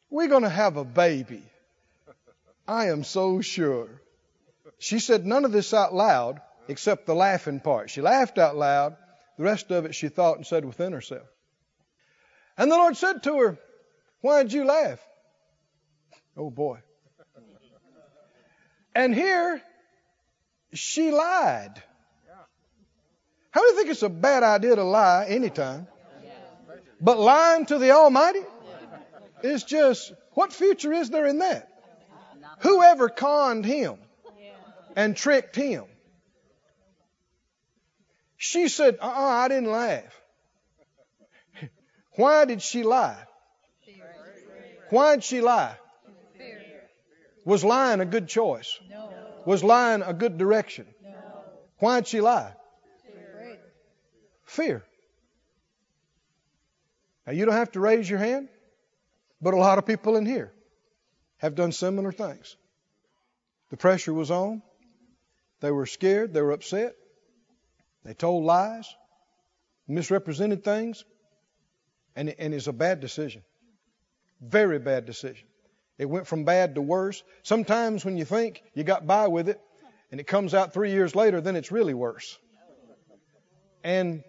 [0.10, 1.44] we're going to have a baby.
[2.68, 3.88] I am so sure.
[4.80, 7.90] She said none of this out loud except the laughing part.
[7.90, 8.98] She laughed out loud.
[9.38, 11.28] The rest of it she thought and said within herself.
[12.58, 13.58] And the Lord said to her,
[14.22, 15.00] Why did you laugh?
[16.36, 16.80] Oh boy.
[18.96, 19.62] And here
[20.74, 21.82] she lied.
[23.52, 25.88] How do you think it's a bad idea to lie anytime?
[27.00, 28.42] But lying to the Almighty
[29.44, 31.70] is just, what future is there in that?
[32.60, 33.98] Whoever conned him
[34.96, 35.84] and tricked him?
[38.38, 40.22] She said, uh uh I didn't laugh.
[42.16, 43.18] Why did she lie?
[44.90, 45.76] Why did she lie?
[47.46, 48.80] Was lying a good choice?
[48.90, 49.10] No.
[49.46, 50.86] Was lying a good direction?
[51.04, 51.12] No.
[51.80, 52.54] Why did she lie?
[54.46, 54.84] Fear.
[57.26, 58.50] Now, you don't have to raise your hand,
[59.42, 60.54] but a lot of people in here
[61.38, 62.56] have done similar things.
[63.70, 64.62] The pressure was on.
[65.62, 66.34] They were scared.
[66.34, 66.96] They were upset.
[68.04, 68.94] They told lies,
[69.88, 71.06] misrepresented things,
[72.16, 73.44] and, and it's a bad decision.
[74.42, 75.48] Very bad decision.
[75.98, 77.24] It went from bad to worse.
[77.44, 79.62] Sometimes when you think you got by with it,
[80.12, 82.38] and it comes out three years later, then it's really worse.
[83.84, 84.24] And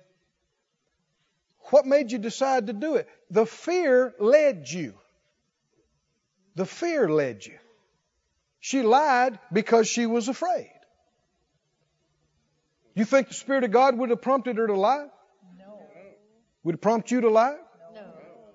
[1.71, 3.09] what made you decide to do it?
[3.31, 4.95] The fear led you.
[6.55, 7.59] The fear led you.
[8.61, 10.71] She lied because she was afraid.
[12.95, 15.07] You think the Spirit of God would have prompted her to lie?
[15.59, 15.83] No.
[16.63, 17.57] Would it prompt you to lie?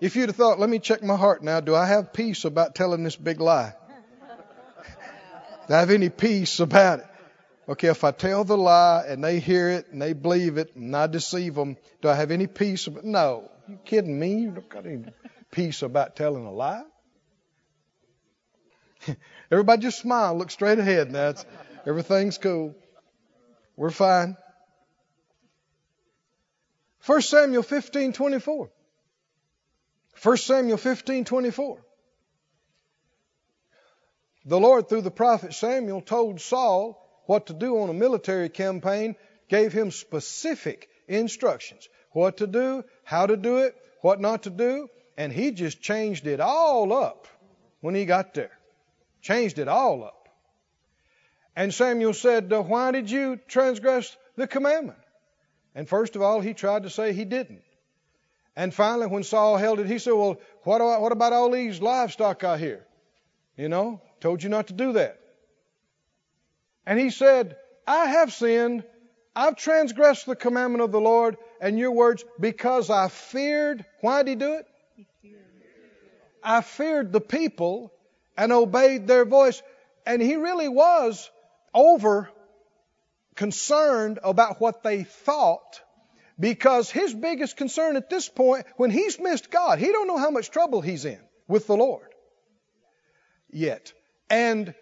[0.01, 2.73] If you'd have thought, let me check my heart now, do I have peace about
[2.73, 3.73] telling this big lie?
[5.67, 7.05] do I have any peace about it?
[7.67, 10.95] Okay, if I tell the lie and they hear it and they believe it and
[10.95, 12.87] I deceive them, do I have any peace?
[12.87, 13.51] About, no.
[13.67, 14.39] You kidding me?
[14.39, 15.03] You don't got any
[15.51, 16.83] peace about telling a lie?
[19.51, 21.29] Everybody just smile, look straight ahead now.
[21.29, 21.45] It's,
[21.85, 22.73] everything's cool.
[23.75, 24.37] We're fine.
[27.05, 28.69] 1 Samuel 15, 24.
[30.21, 31.79] 1 Samuel 15, 24.
[34.45, 39.15] The Lord, through the prophet Samuel, told Saul what to do on a military campaign,
[39.47, 41.87] gave him specific instructions.
[42.11, 46.27] What to do, how to do it, what not to do, and he just changed
[46.27, 47.27] it all up
[47.81, 48.51] when he got there.
[49.21, 50.29] Changed it all up.
[51.55, 54.99] And Samuel said, Why did you transgress the commandment?
[55.75, 57.61] And first of all, he tried to say he didn't.
[58.59, 62.43] And finally, when Saul held it, he said, Well, what, what about all these livestock
[62.43, 62.85] out here?
[63.55, 65.17] You know, told you not to do that.
[66.85, 67.55] And he said,
[67.87, 68.83] I have sinned.
[69.33, 73.85] I've transgressed the commandment of the Lord and your words because I feared.
[74.01, 74.67] Why did he do it?
[76.43, 77.93] I feared the people
[78.37, 79.61] and obeyed their voice.
[80.05, 81.31] And he really was
[81.73, 82.29] over
[83.35, 85.81] concerned about what they thought
[86.39, 90.31] because his biggest concern at this point when he's missed God, he don't know how
[90.31, 92.07] much trouble he's in with the Lord
[93.51, 93.91] yet.
[94.29, 94.73] And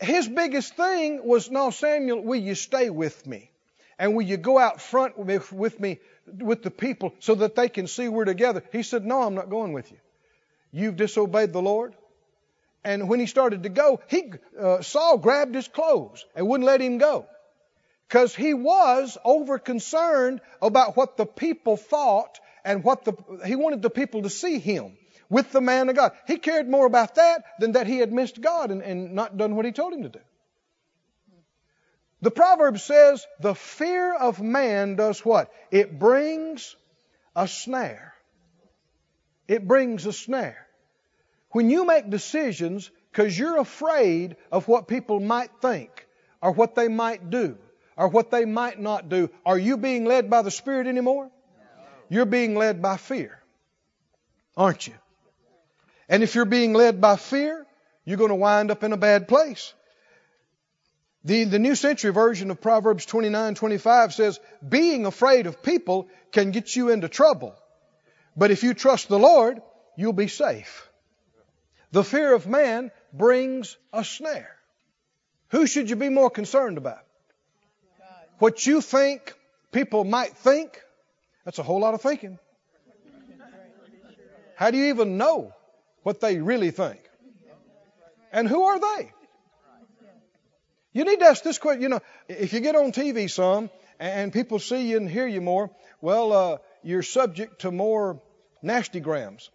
[0.00, 3.50] his biggest thing was, no, Samuel, will you stay with me?
[3.98, 7.86] And will you go out front with, me, with the people, so that they can
[7.86, 8.62] see we're together?
[8.72, 9.98] He said, no, I'm not going with you.
[10.72, 11.94] You've disobeyed the Lord.
[12.82, 16.80] And when he started to go, he, uh, Saul grabbed his clothes and wouldn't let
[16.80, 17.26] him go.
[18.08, 23.82] Because he was over concerned about what the people thought and what the, he wanted
[23.82, 24.96] the people to see him
[25.28, 26.12] with the man of God.
[26.26, 29.56] He cared more about that than that he had missed God and, and not done
[29.56, 30.20] what he told him to do.
[32.20, 35.52] The proverb says, the fear of man does what?
[35.70, 36.74] It brings
[37.36, 38.14] a snare.
[39.46, 40.66] It brings a snare.
[41.50, 46.06] When you make decisions because you're afraid of what people might think
[46.40, 47.58] or what they might do
[47.96, 51.30] or what they might not do, are you being led by the Spirit anymore?
[52.08, 53.38] You're being led by fear,
[54.56, 54.94] aren't you?
[56.08, 57.66] And if you're being led by fear,
[58.04, 59.72] you're going to wind up in a bad place.
[61.24, 66.50] The, the New Century Version of Proverbs 29 25 says, Being afraid of people can
[66.50, 67.54] get you into trouble.
[68.36, 69.62] But if you trust the Lord,
[69.96, 70.88] you'll be safe.
[71.92, 74.54] The fear of man brings a snare.
[75.50, 77.04] Who should you be more concerned about?
[78.38, 79.34] What you think
[79.72, 80.80] people might think?
[81.44, 82.38] That's a whole lot of thinking.
[84.56, 85.52] How do you even know
[86.02, 87.00] what they really think?
[88.32, 89.12] And who are they?
[90.92, 91.82] You need to ask this question.
[91.82, 93.68] You know, if you get on TV some
[93.98, 95.70] and people see you and hear you more,
[96.00, 98.20] well, uh, you're subject to more
[98.62, 99.50] nasty grams.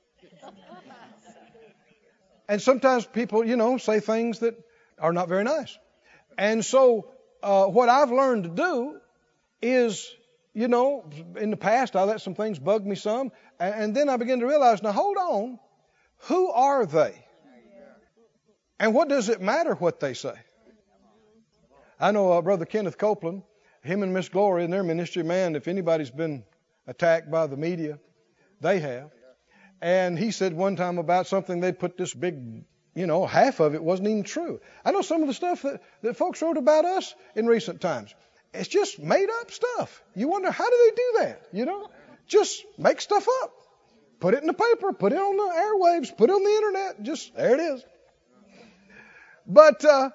[2.49, 4.55] And sometimes people, you know, say things that
[4.97, 5.77] are not very nice.
[6.37, 7.07] And so,
[7.41, 8.99] uh, what I've learned to do
[9.61, 10.13] is,
[10.53, 14.09] you know, in the past I let some things bug me some, and, and then
[14.09, 15.59] I begin to realize, now hold on,
[16.23, 17.13] who are they?
[18.79, 20.33] And what does it matter what they say?
[21.99, 23.43] I know uh, Brother Kenneth Copeland,
[23.83, 26.43] him and Miss Glory in their ministry, man, if anybody's been
[26.87, 27.99] attacked by the media,
[28.61, 29.11] they have.
[29.81, 32.63] And he said one time about something they put this big,
[32.95, 34.59] you know, half of it wasn't even true.
[34.83, 38.13] I know some of the stuff that, that folks wrote about us in recent times.
[38.53, 40.01] It's just made up stuff.
[40.15, 41.41] You wonder how do they do that?
[41.53, 41.89] You know,
[42.27, 43.51] just make stuff up,
[44.19, 47.03] put it in the paper, put it on the airwaves, put it on the internet.
[47.03, 47.85] Just there it is.
[49.45, 50.09] But uh,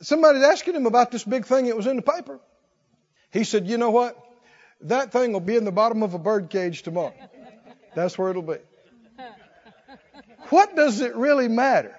[0.00, 2.40] somebody's asking him about this big thing that was in the paper.
[3.30, 4.16] He said, "You know what?
[4.82, 7.14] That thing will be in the bottom of a bird cage tomorrow.
[7.94, 8.56] That's where it'll be."
[10.50, 11.96] What does it really matter?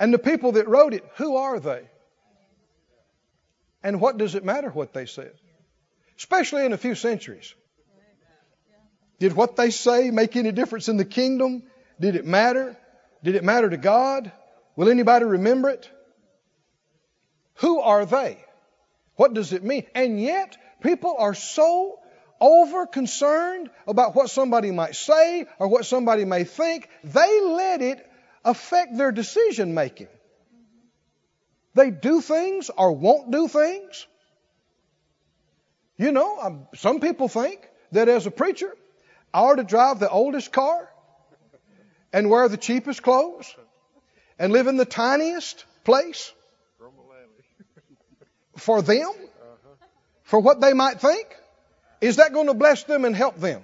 [0.00, 1.82] And the people that wrote it, who are they?
[3.82, 5.32] And what does it matter what they said?
[6.16, 7.54] Especially in a few centuries.
[9.18, 11.64] Did what they say make any difference in the kingdom?
[12.00, 12.76] Did it matter?
[13.22, 14.30] Did it matter to God?
[14.76, 15.90] Will anybody remember it?
[17.56, 18.38] Who are they?
[19.16, 19.86] What does it mean?
[19.94, 21.98] And yet, people are so
[22.40, 28.07] over concerned about what somebody might say or what somebody may think, they let it
[28.48, 30.08] affect their decision making.
[31.74, 34.06] They do things or won't do things.
[35.98, 38.74] You know, um, some people think that as a preacher,
[39.34, 40.88] I ought to drive the oldest car
[42.12, 43.54] and wear the cheapest clothes
[44.38, 46.32] and live in the tiniest place
[48.56, 49.12] for them,
[50.22, 51.26] for what they might think.
[52.00, 53.62] Is that going to bless them and help them?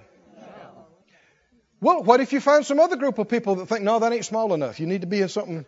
[1.81, 4.25] Well, what if you find some other group of people that think, no, that ain't
[4.25, 4.79] small enough.
[4.79, 5.65] You need to be in something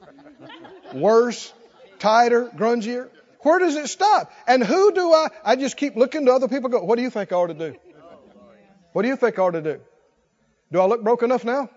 [0.94, 1.54] worse,
[2.00, 3.10] tighter, grungier.
[3.42, 4.32] Where does it stop?
[4.48, 5.28] And who do I?
[5.44, 6.70] I just keep looking to other people.
[6.70, 7.76] Go, what do you think I ought to do?
[8.94, 9.80] What do you think I ought to do?
[10.72, 11.70] Do I look broke enough now?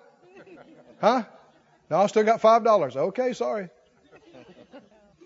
[1.01, 1.24] Huh?
[1.91, 2.97] No, I still got five dollars.
[2.97, 3.68] Okay, sorry.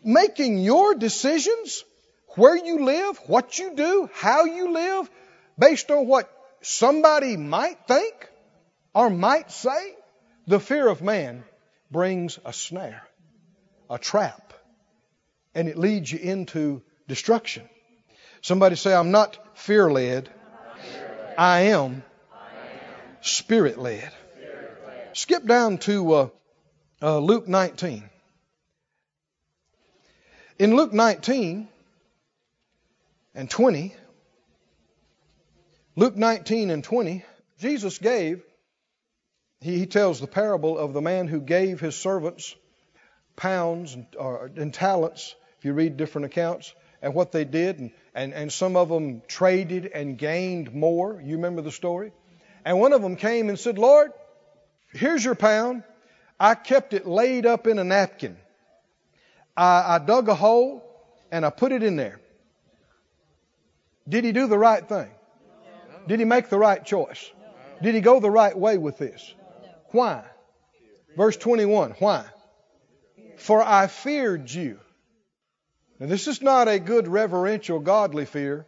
[0.03, 1.85] Making your decisions,
[2.37, 5.11] where you live, what you do, how you live,
[5.59, 6.31] based on what
[6.63, 8.15] somebody might think
[8.95, 9.95] or might say,
[10.47, 11.45] the fear of man
[11.91, 13.03] brings a snare,
[13.91, 14.53] a trap,
[15.55, 17.69] and it leads you into destruction.
[18.43, 20.29] Somebody say, I'm not fear led,
[21.37, 22.03] I am
[23.21, 24.13] spirit led.
[25.15, 26.29] Skip down to uh,
[27.01, 28.11] uh, Luke 19.
[30.59, 31.69] In Luke 19
[33.35, 33.95] and 20,
[35.97, 37.25] Luke 19 and 20,
[37.59, 38.43] Jesus gave,
[39.65, 42.55] he, he tells the parable of the man who gave his servants
[43.35, 47.79] pounds and, or, and talents, if you read different accounts, and what they did.
[47.79, 51.19] And, and, and some of them traded and gained more.
[51.25, 52.13] You remember the story?
[52.67, 54.13] And one of them came and said, Lord,
[54.93, 55.83] here's your pound.
[56.39, 58.37] I kept it laid up in a napkin.
[59.57, 60.85] I, I dug a hole
[61.33, 62.21] and I put it in there.
[64.07, 65.09] Did he do the right thing?
[66.07, 67.31] Did he make the right choice?
[67.83, 69.35] Did he go the right way with this?
[69.95, 70.25] Why?
[71.17, 71.93] Verse 21.
[72.01, 72.25] Why?
[73.37, 74.81] For I feared you.
[76.01, 78.67] Now, this is not a good reverential, godly fear.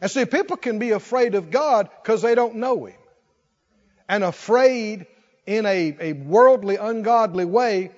[0.00, 2.96] And see, people can be afraid of God because they don't know Him.
[4.08, 5.06] And afraid
[5.46, 7.92] in a, a worldly, ungodly way,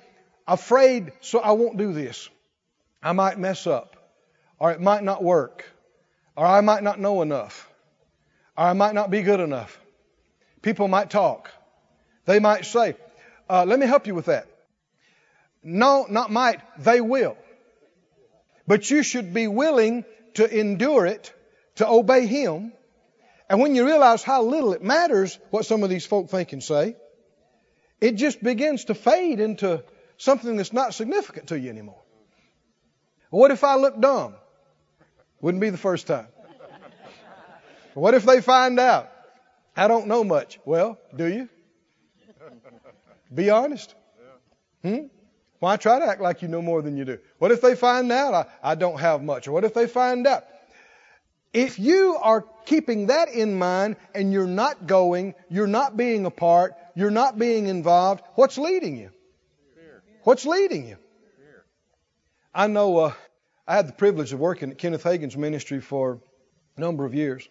[0.46, 2.28] afraid, so I won't do this.
[3.02, 3.96] I might mess up,
[4.58, 5.64] or it might not work,
[6.36, 7.70] or I might not know enough,
[8.54, 9.80] or I might not be good enough.
[10.60, 11.50] People might talk.
[12.26, 12.96] They might say,
[13.48, 14.46] uh, let me help you with that.
[15.62, 17.36] No, not might, they will.
[18.66, 20.04] But you should be willing
[20.34, 21.32] to endure it,
[21.76, 22.72] to obey Him.
[23.48, 26.62] And when you realize how little it matters what some of these folk think and
[26.62, 26.96] say,
[28.00, 29.82] it just begins to fade into
[30.18, 32.02] something that's not significant to you anymore.
[33.30, 34.34] What if I look dumb?
[35.40, 36.26] Wouldn't be the first time.
[37.94, 39.10] What if they find out
[39.76, 40.58] I don't know much?
[40.64, 41.48] Well, do you?
[43.34, 43.94] Be honest.
[44.82, 45.06] Hmm?
[45.58, 47.18] Why try to act like you know more than you do?
[47.38, 49.48] What if they find out I, I don't have much?
[49.48, 50.44] Or what if they find out?
[51.52, 56.30] If you are keeping that in mind and you're not going, you're not being a
[56.30, 59.10] part, you're not being involved, what's leading you?
[60.24, 60.98] What's leading you?
[62.54, 63.12] I know uh,
[63.66, 66.20] I had the privilege of working at Kenneth Hagin's ministry for
[66.76, 67.48] a number of years.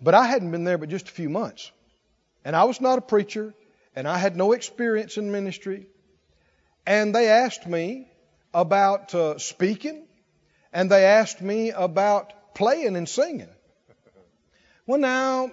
[0.00, 1.70] But I hadn't been there but just a few months.
[2.44, 3.54] And I was not a preacher,
[3.96, 5.86] and I had no experience in ministry.
[6.86, 8.06] And they asked me
[8.52, 10.06] about uh, speaking,
[10.72, 13.48] and they asked me about playing and singing.
[14.86, 15.50] Well, now,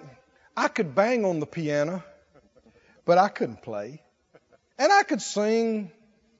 [0.56, 2.04] I could bang on the piano,
[3.04, 4.02] but I couldn't play.
[4.78, 5.90] And I could sing,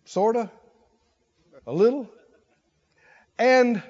[0.04, 0.50] sort of,
[1.66, 2.08] a little.
[3.38, 3.82] And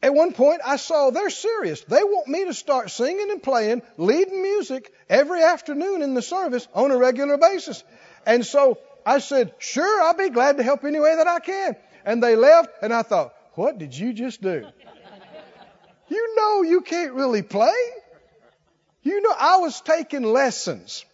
[0.00, 1.80] at one point, I saw they're serious.
[1.82, 6.68] They want me to start singing and playing, leading music every afternoon in the service
[6.72, 7.82] on a regular basis.
[8.24, 11.76] And so I said, Sure, I'll be glad to help any way that I can.
[12.04, 14.66] And they left, and I thought, What did you just do?
[16.10, 17.74] You know you can't really play.
[19.02, 21.04] You know, I was taking lessons.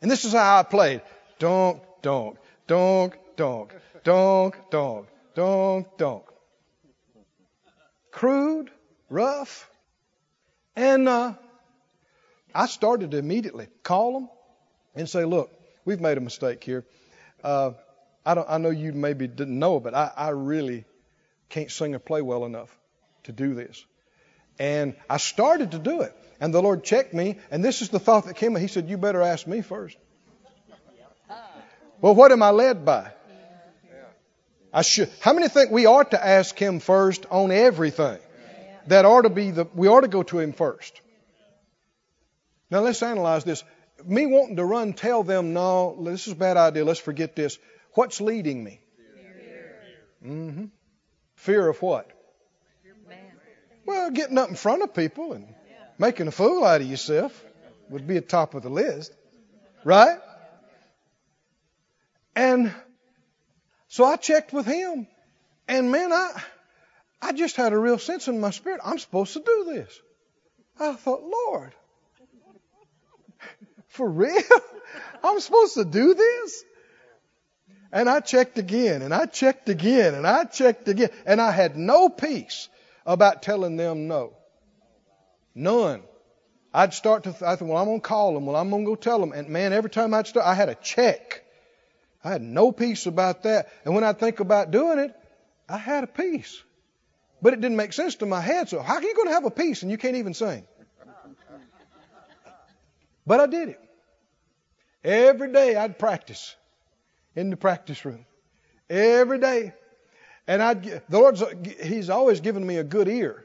[0.00, 1.02] And this is how I played.
[1.40, 3.74] Donk, donk, donk, donk,
[4.04, 6.29] donk, donk, donk, donk.
[8.10, 8.70] Crude,
[9.08, 9.70] rough.
[10.76, 11.34] And uh,
[12.54, 14.28] I started to immediately call them
[14.94, 15.50] and say, look,
[15.84, 16.84] we've made a mistake here.
[17.42, 17.72] Uh,
[18.24, 20.84] I, don't, I know you maybe didn't know, but I, I really
[21.48, 22.76] can't sing or play well enough
[23.24, 23.84] to do this.
[24.58, 26.14] And I started to do it.
[26.40, 28.56] And the Lord checked me, and this is the thought that came.
[28.56, 29.96] He said, You better ask me first.
[32.00, 33.12] Well, what am I led by?
[34.72, 35.10] I should.
[35.20, 38.18] How many think we ought to ask Him first on everything?
[38.86, 39.66] That ought to be the.
[39.74, 41.00] We ought to go to Him first.
[42.70, 43.64] Now let's analyze this.
[44.04, 46.84] Me wanting to run, tell them, no, this is a bad idea.
[46.84, 47.58] Let's forget this.
[47.94, 48.80] What's leading me?
[50.24, 50.66] Mm-hmm.
[51.34, 52.10] Fear of what?
[53.86, 55.52] Well, getting up in front of people and
[55.98, 57.44] making a fool out of yourself
[57.88, 59.12] would be at top of the list,
[59.84, 60.18] right?
[62.36, 62.72] And
[63.90, 65.08] so I checked with him,
[65.66, 66.30] and man, I
[67.20, 68.80] I just had a real sense in my spirit.
[68.84, 70.00] I'm supposed to do this.
[70.78, 71.74] I thought, Lord,
[73.88, 74.42] for real,
[75.24, 76.64] I'm supposed to do this.
[77.90, 81.76] And I checked again, and I checked again, and I checked again, and I had
[81.76, 82.68] no peace
[83.04, 84.34] about telling them no.
[85.52, 86.02] None.
[86.72, 88.46] I'd start to, th- I thought, well, I'm going to call them.
[88.46, 89.32] Well, I'm going to go tell them.
[89.32, 91.42] And man, every time I'd start, I had a check.
[92.22, 93.68] I had no peace about that.
[93.84, 95.14] And when I think about doing it,
[95.68, 96.62] I had a peace.
[97.42, 98.68] But it didn't make sense to my head.
[98.68, 100.66] So how are you going to have a peace and you can't even sing?
[103.26, 103.80] But I did it.
[105.04, 106.54] Every day I'd practice
[107.34, 108.26] in the practice room.
[108.88, 109.72] Every day.
[110.46, 111.42] And I'd, the Lord's,
[111.82, 113.44] He's always given me a good ear.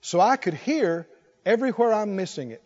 [0.00, 1.08] So I could hear
[1.46, 2.62] everywhere I'm missing it.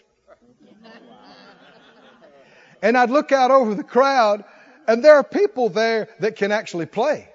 [2.83, 4.45] And I'd look out over the crowd,
[4.87, 7.29] and there are people there that can actually play.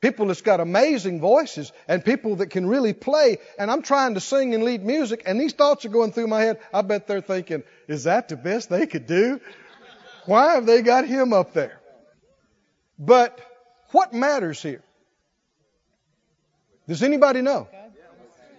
[0.00, 3.38] People that's got amazing voices, and people that can really play.
[3.58, 6.42] And I'm trying to sing and lead music, and these thoughts are going through my
[6.42, 6.60] head.
[6.72, 9.40] I bet they're thinking, is that the best they could do?
[10.26, 11.80] Why have they got him up there?
[12.98, 13.40] But
[13.90, 14.82] what matters here?
[16.86, 17.68] Does anybody know?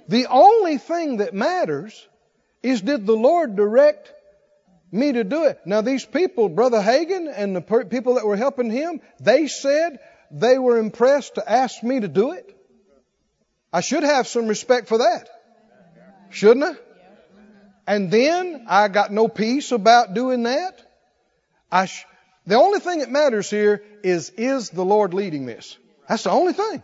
[0.08, 2.08] The only thing that matters
[2.64, 4.12] is did the Lord direct
[4.92, 5.60] me to do it?
[5.66, 10.00] Now, these people, Brother Hagin and the people that were helping him, they said
[10.32, 12.56] they were impressed to ask me to do it.
[13.72, 15.30] I should have some respect for that.
[16.32, 16.74] Shouldn't I?
[17.88, 20.82] And then I got no peace about doing that.
[21.72, 22.06] I sh-
[22.46, 25.78] the only thing that matters here is, is the Lord leading this?
[26.08, 26.84] That's the only thing.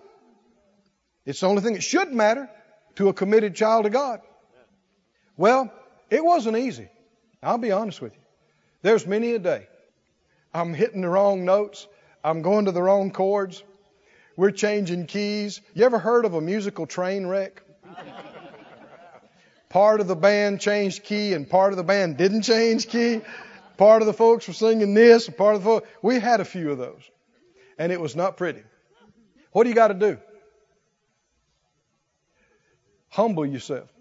[1.25, 2.49] It's the only thing that should matter
[2.95, 4.21] to a committed child of God.
[5.37, 5.71] Well,
[6.09, 6.89] it wasn't easy.
[7.45, 8.21] I'll be honest with you.
[8.81, 9.67] There's many a day.
[10.53, 11.87] I'm hitting the wrong notes.
[12.23, 13.63] I'm going to the wrong chords.
[14.35, 15.61] We're changing keys.
[15.75, 17.61] You ever heard of a musical train wreck?
[19.69, 23.21] part of the band changed key and part of the band didn't change key.
[23.77, 25.87] Part of the folks were singing this and part of the folks.
[26.01, 27.01] We had a few of those.
[27.77, 28.63] And it was not pretty.
[29.51, 30.17] What do you got to do?
[33.09, 33.94] Humble yourself.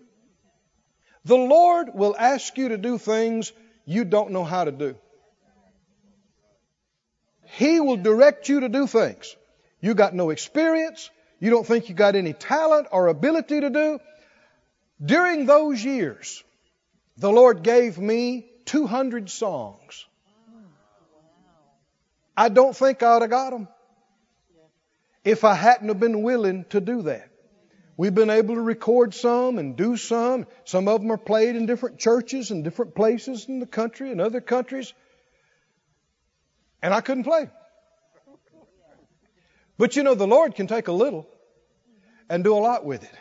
[1.25, 3.53] The Lord will ask you to do things
[3.87, 4.97] you don't know how to do.
[7.57, 9.35] He will direct you to do things
[9.85, 11.11] you got no experience,
[11.41, 13.99] you don't think you got any talent or ability to do.
[15.05, 16.43] During those years,
[17.19, 20.07] the Lord gave me 200 songs.
[22.35, 23.69] I don't think I'd have got them
[25.23, 27.29] if I hadn't have been willing to do that.
[27.97, 30.47] We've been able to record some and do some.
[30.65, 34.21] Some of them are played in different churches and different places in the country and
[34.21, 34.93] other countries.
[36.83, 37.49] And I couldn't play.
[39.79, 41.27] But you know, the Lord can take a little
[42.29, 43.15] and do a lot with it.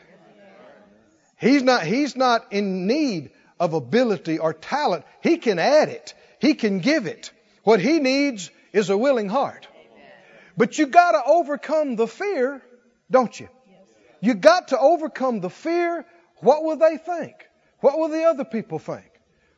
[1.39, 5.05] He's not, he's not in need of ability or talent.
[5.21, 6.13] He can add it.
[6.39, 7.31] He can give it.
[7.63, 9.67] What he needs is a willing heart.
[10.57, 12.61] But you gotta overcome the fear,
[13.09, 13.49] don't you?
[14.23, 16.05] You got to overcome the fear.
[16.37, 17.35] What will they think?
[17.81, 19.03] What will the other people think?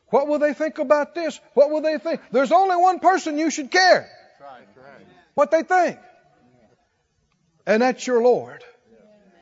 [0.08, 1.38] What will they think about this?
[1.54, 2.20] What will they think?
[2.32, 4.10] There's only one person you should care.
[5.34, 6.00] What they think.
[7.64, 8.64] And that's your Lord.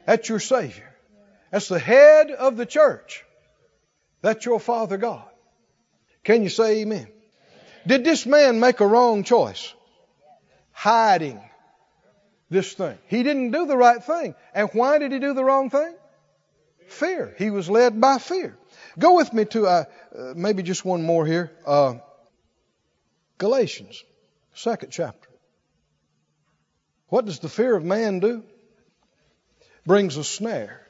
[0.04, 0.94] That's your Savior.
[1.50, 3.24] That's the head of the church.
[4.20, 5.24] That's your Father God.
[6.22, 7.08] Can you say amen?
[7.86, 9.72] Did this man make a wrong choice?
[10.72, 11.40] Hiding
[12.54, 12.96] this thing.
[13.08, 14.34] He didn't do the right thing.
[14.54, 15.94] And why did he do the wrong thing?
[16.86, 17.34] Fear.
[17.36, 18.56] He was led by fear.
[18.98, 19.84] Go with me to uh,
[20.16, 21.50] uh, maybe just one more here.
[21.66, 21.94] Uh,
[23.36, 24.02] Galatians,
[24.54, 25.28] second chapter.
[27.08, 28.44] What does the fear of man do?
[29.86, 30.80] Brings a snare,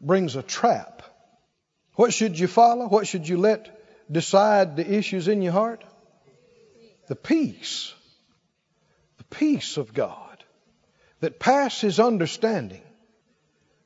[0.00, 1.02] brings a trap.
[1.94, 2.88] What should you follow?
[2.88, 3.70] What should you let
[4.10, 5.84] decide the issues in your heart?
[7.08, 7.94] The peace.
[9.18, 10.25] The peace of God
[11.20, 12.82] that passes understanding,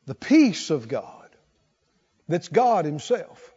[0.06, 1.28] the peace of God,
[2.28, 3.52] that's God Himself.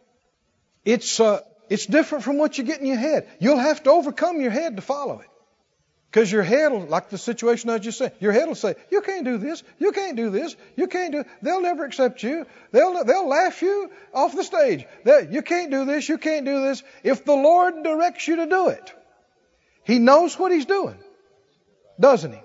[0.84, 3.28] It's, uh, it's different from what you get in your head.
[3.40, 5.28] You'll have to overcome your head to follow it.
[6.14, 9.00] Because your head will, like the situation I just said, your head will say, you
[9.00, 13.02] can't do this, you can't do this, you can't do, they'll never accept you, they'll,
[13.02, 14.86] they'll laugh you off the stage.
[15.02, 16.84] They, you can't do this, you can't do this.
[17.02, 18.92] If the Lord directs you to do it,
[19.82, 20.98] He knows what He's doing,
[21.98, 22.40] doesn't He?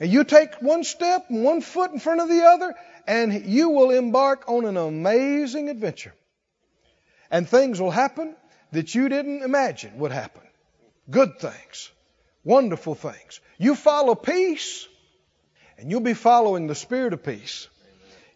[0.00, 2.74] And you take one step and one foot in front of the other,
[3.06, 6.14] and you will embark on an amazing adventure.
[7.30, 8.34] And things will happen
[8.72, 10.42] that you didn't imagine would happen.
[11.10, 11.90] Good things,
[12.44, 13.40] wonderful things.
[13.58, 14.88] You follow peace,
[15.76, 17.68] and you'll be following the Spirit of peace.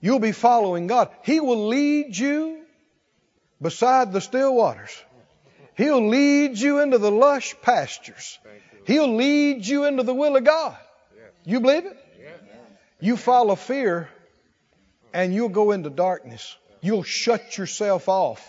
[0.00, 1.10] You'll be following God.
[1.22, 2.60] He will lead you
[3.62, 4.94] beside the still waters.
[5.76, 8.38] He'll lead you into the lush pastures.
[8.86, 10.76] He'll lead you into the will of God.
[11.44, 11.98] You believe it?
[13.00, 14.08] You follow fear
[15.12, 16.56] and you'll go into darkness.
[16.80, 18.42] You'll shut yourself off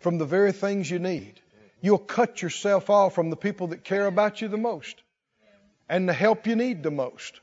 [0.00, 1.40] from the very things you need.
[1.80, 5.02] You'll cut yourself off from the people that care about you the most
[5.88, 7.40] and the help you need the most.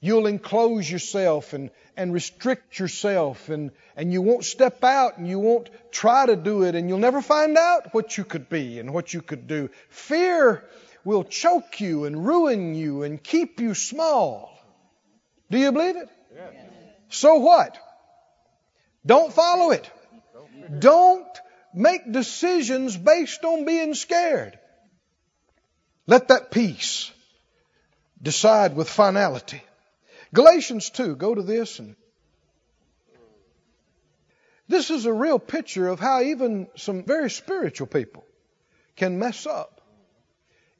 [0.00, 5.38] You'll enclose yourself and, and restrict yourself and, and you won't step out and you
[5.38, 8.92] won't try to do it and you'll never find out what you could be and
[8.92, 9.70] what you could do.
[9.88, 10.62] Fear
[11.04, 14.58] will choke you and ruin you and keep you small.
[15.50, 16.08] Do you believe it?
[17.08, 17.78] So what?
[19.06, 19.90] Don't follow it.
[20.78, 21.26] Don't
[21.74, 24.58] make decisions based on being scared.
[26.06, 27.10] Let that peace
[28.20, 29.62] decide with finality.
[30.32, 31.96] Galatians 2, go to this and
[34.66, 38.24] this is a real picture of how even some very spiritual people
[38.96, 39.73] can mess up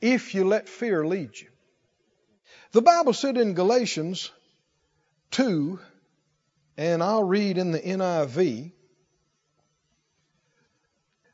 [0.04, 1.48] if you let fear lead you.
[2.72, 4.30] The Bible said in Galatians
[5.30, 5.78] 2,
[6.76, 8.72] and I'll read in the NIV,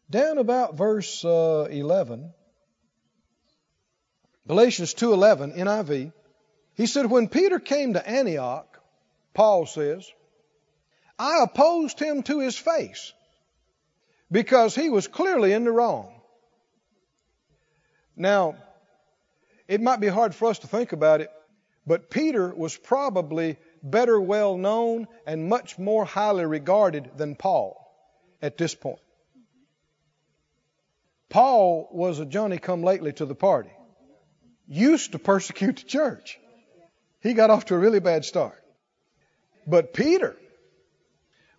[0.09, 2.33] down about verse uh, 11,
[4.47, 6.13] Galatians 2:11 NIV,
[6.75, 8.81] he said when Peter came to Antioch,
[9.35, 10.09] Paul says,
[11.19, 13.13] I opposed him to his face
[14.31, 16.20] because he was clearly in the wrong.
[18.21, 18.57] Now,
[19.67, 21.31] it might be hard for us to think about it,
[21.87, 27.83] but Peter was probably better well known and much more highly regarded than Paul
[28.43, 29.01] at this point.
[31.31, 33.71] Paul was a Johnny come lately to the party.
[34.69, 36.39] Used to persecute the church.
[37.23, 38.63] He got off to a really bad start.
[39.67, 40.37] But Peter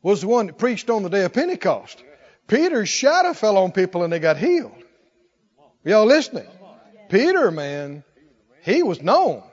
[0.03, 2.03] was the one that preached on the day of Pentecost.
[2.47, 4.80] Peter's shadow fell on people and they got healed.
[5.83, 6.47] Y'all listening?
[7.09, 8.03] Peter, man,
[8.63, 9.43] he was known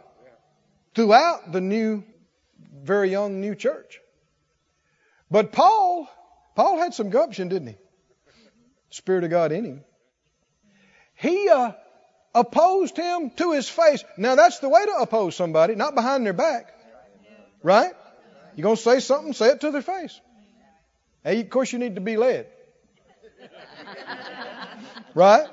[0.95, 2.05] throughout the new,
[2.83, 4.01] very young new church.
[5.31, 6.09] But Paul,
[6.55, 7.77] Paul had some gumption, didn't he?
[8.91, 9.85] Spirit of God in him.
[11.15, 11.73] He uh,
[12.35, 14.05] opposed him to his face.
[14.17, 16.73] Now that's the way to oppose somebody, not behind their back.
[17.63, 17.93] Right?
[18.55, 20.21] You're to say something, say it to their face.
[21.25, 22.47] Hey, of course you need to be led.
[25.15, 25.49] Right?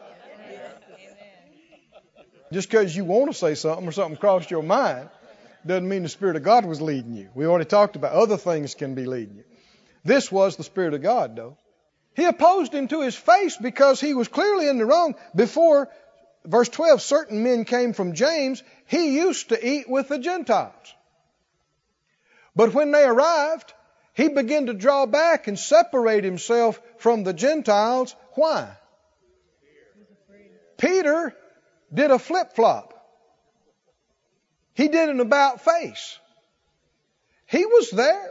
[2.55, 5.09] Just because you want to say something or something crossed your mind
[5.65, 7.27] doesn't mean the Spirit of God was leading you.
[7.35, 9.43] We already talked about other things can be leading you.
[10.05, 11.57] This was the Spirit of God, though.
[12.15, 15.15] He opposed him to his face because he was clearly in the wrong.
[15.35, 15.89] Before,
[16.45, 18.63] verse 12, certain men came from James.
[18.85, 20.95] He used to eat with the Gentiles.
[22.55, 23.73] But when they arrived,
[24.13, 28.15] he began to draw back and separate himself from the Gentiles.
[28.35, 28.69] Why?
[30.77, 31.35] Peter
[31.95, 32.93] did a flip flop.
[34.73, 36.19] He did an about face.
[37.45, 38.29] He was there.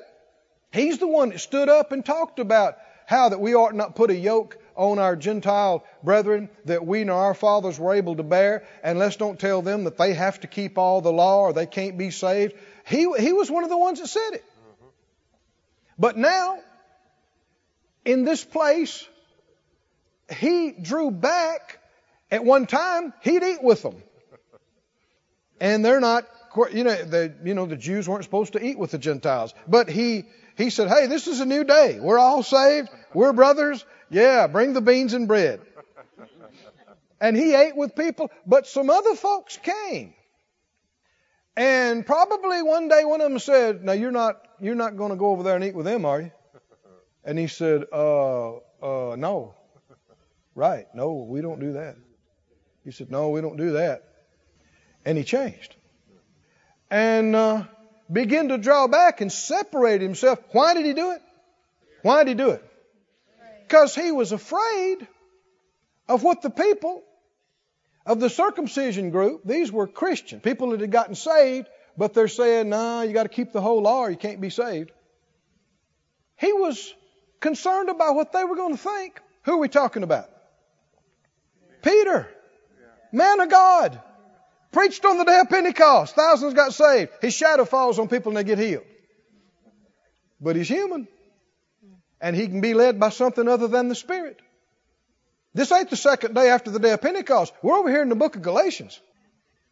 [0.73, 4.11] He's the one that stood up and talked about how that we ought not put
[4.11, 8.67] a yoke on our Gentile brethren that we nor our fathers were able to bear,
[8.83, 11.67] and let's don't tell them that they have to keep all the law or they
[11.67, 12.55] can't be saved.
[12.87, 14.45] He, he was one of the ones that said it.
[15.99, 16.59] But now,
[18.05, 19.07] in this place,
[20.35, 21.79] he drew back.
[22.35, 24.03] At one time, he'd eat with them.
[25.61, 26.27] And they're not,
[26.73, 29.55] you know, the, you know, the Jews weren't supposed to eat with the Gentiles.
[29.69, 30.25] But he,
[30.57, 32.01] he said, hey, this is a new day.
[32.01, 32.89] We're all saved.
[33.15, 33.87] We're brothers.
[34.11, 35.61] Yeah, bring the beans and bread.
[37.21, 40.13] And he ate with people, but some other folks came.
[41.57, 45.17] And probably one day one of them said, now you're not, you're not going to
[45.17, 46.33] go over there and eat with them, are you?
[47.25, 49.55] And he said, uh, uh, no.
[50.57, 50.87] Right.
[50.95, 51.95] No, we don't do that.
[52.85, 54.05] He said, no, we don't do that.
[55.05, 55.75] And he changed.
[56.91, 57.65] And, uh,
[58.13, 60.39] began to draw back and separate himself.
[60.53, 61.23] Why did he do it?
[62.03, 62.65] Why did he do it?
[63.63, 65.07] Because he was afraid
[66.09, 67.03] of what the people
[68.05, 72.69] of the circumcision group, these were Christian, people that had gotten saved, but they're saying,
[72.69, 74.91] nah, you got to keep the whole law or you can't be saved.
[76.37, 76.93] He was
[77.41, 79.21] concerned about what they were going to think.
[79.45, 80.29] Who are we talking about?
[81.83, 82.29] Peter,
[83.15, 84.01] man of God,
[84.73, 86.15] preached on the day of Pentecost.
[86.15, 87.13] Thousands got saved.
[87.23, 88.85] His shadow falls on people and they get healed.
[90.41, 91.09] But he's human.
[92.21, 94.41] And he can be led by something other than the Spirit.
[95.55, 97.53] This ain't the second day after the day of Pentecost.
[97.63, 99.01] We're over here in the book of Galatians.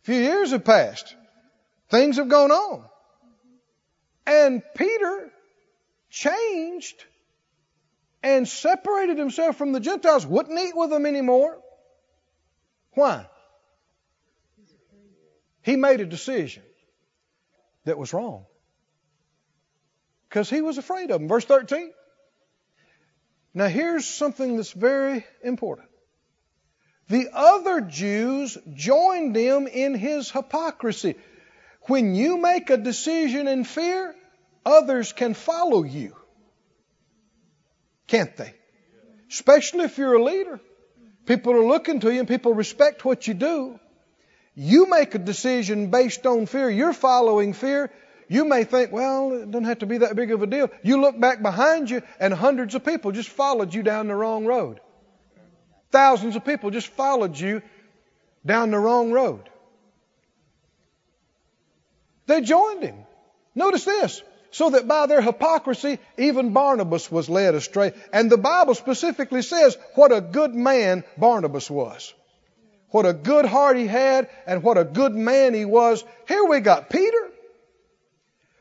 [0.03, 1.15] A few years have passed.
[1.91, 2.85] Things have gone on.
[4.27, 5.31] And Peter
[6.11, 7.05] changed
[8.23, 11.59] and separated himself from the Gentiles, wouldn't eat with them anymore.
[12.95, 13.27] Why?
[15.63, 16.63] He made a decision
[17.85, 18.47] that was wrong.
[20.29, 21.29] Because he was afraid of them.
[21.29, 21.93] Verse 13.
[23.55, 25.89] Now here's something that's very important.
[27.09, 31.17] The other Jews joined him in his hypocrisy.
[31.83, 34.15] When you make a decision in fear,
[34.65, 36.17] others can follow you.
[38.07, 38.55] Can't they?
[39.31, 40.61] Especially if you're a leader.
[41.27, 43.79] People are looking to you and people respect what you do.
[44.55, 46.69] You make a decision based on fear.
[46.69, 47.91] You're following fear.
[48.29, 50.71] You may think, well, it doesn't have to be that big of a deal.
[50.83, 54.47] You look back behind you and hundreds of people just followed you down the wrong
[54.47, 54.81] road.
[55.91, 57.63] Thousands of people just followed you
[58.45, 59.49] down the wrong road.
[62.27, 62.97] They joined him.
[63.55, 64.23] Notice this.
[64.51, 67.93] So that by their hypocrisy, even Barnabas was led astray.
[68.13, 72.13] And the Bible specifically says what a good man Barnabas was.
[72.93, 76.05] What a good heart he had and what a good man he was.
[76.29, 77.31] Here we got Peter,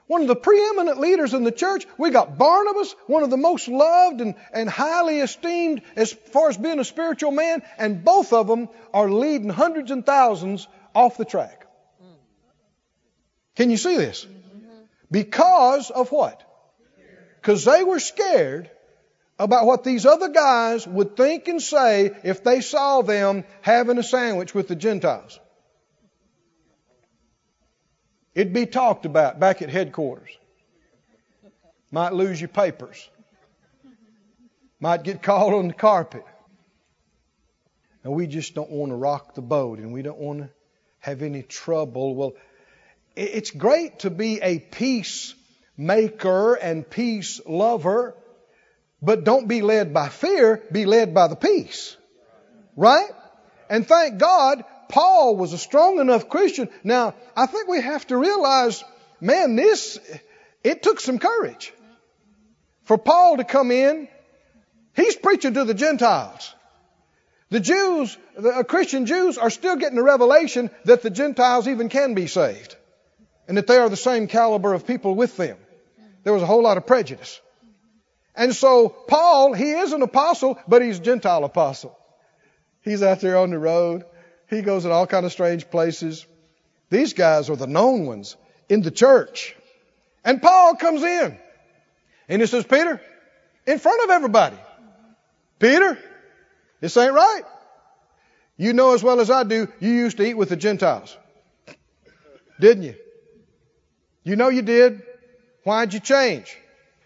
[0.08, 1.86] one of the preeminent leaders in the church.
[1.98, 6.58] We got Barnabas, one of the most loved and, and highly esteemed as far as
[6.58, 7.62] being a spiritual man.
[7.78, 11.66] And both of them are leading hundreds and thousands off the track.
[13.56, 14.26] Can you see this?
[14.26, 14.68] Mm-hmm.
[15.12, 16.42] Because of what?
[17.42, 18.70] Because they were scared
[19.42, 24.04] about what these other guys would think and say if they saw them having a
[24.04, 25.40] sandwich with the Gentiles.
[28.36, 30.30] It'd be talked about back at headquarters.
[31.92, 33.10] Might lose your papers.
[34.80, 36.24] Might get called on the carpet.
[38.04, 40.50] and we just don't want to rock the boat and we don't want to
[41.00, 42.16] have any trouble.
[42.16, 42.34] Well,
[43.16, 48.16] it's great to be a peacemaker and peace lover,
[49.02, 51.98] but don't be led by fear, be led by the peace.
[52.76, 53.10] Right?
[53.70, 56.70] And thank God, Paul was a strong enough Christian.
[56.84, 58.84] Now, I think we have to realize,
[59.20, 60.00] man, this,
[60.64, 61.74] it took some courage
[62.84, 64.08] for Paul to come in.
[64.96, 66.54] He's preaching to the Gentiles.
[67.50, 71.90] The Jews, the uh, Christian Jews are still getting the revelation that the Gentiles even
[71.90, 72.76] can be saved
[73.48, 75.58] and that they are the same caliber of people with them.
[76.24, 77.42] There was a whole lot of prejudice.
[78.36, 81.98] And so Paul, he is an apostle, but he's a Gentile apostle.
[82.82, 84.06] He's out there on the road.
[84.50, 86.26] He goes in all kind of strange places.
[86.90, 88.36] These guys are the known ones
[88.70, 89.56] in the church.
[90.24, 91.38] And Paul comes in
[92.28, 93.02] and he says, Peter,
[93.66, 94.58] in front of everybody,
[95.60, 95.98] Peter,
[96.80, 97.44] this ain't right.
[98.58, 101.18] You know as well as I do, you used to eat with the Gentiles.
[102.60, 102.96] Didn't you?
[104.24, 105.02] You know you did.
[105.64, 106.56] Why'd you change?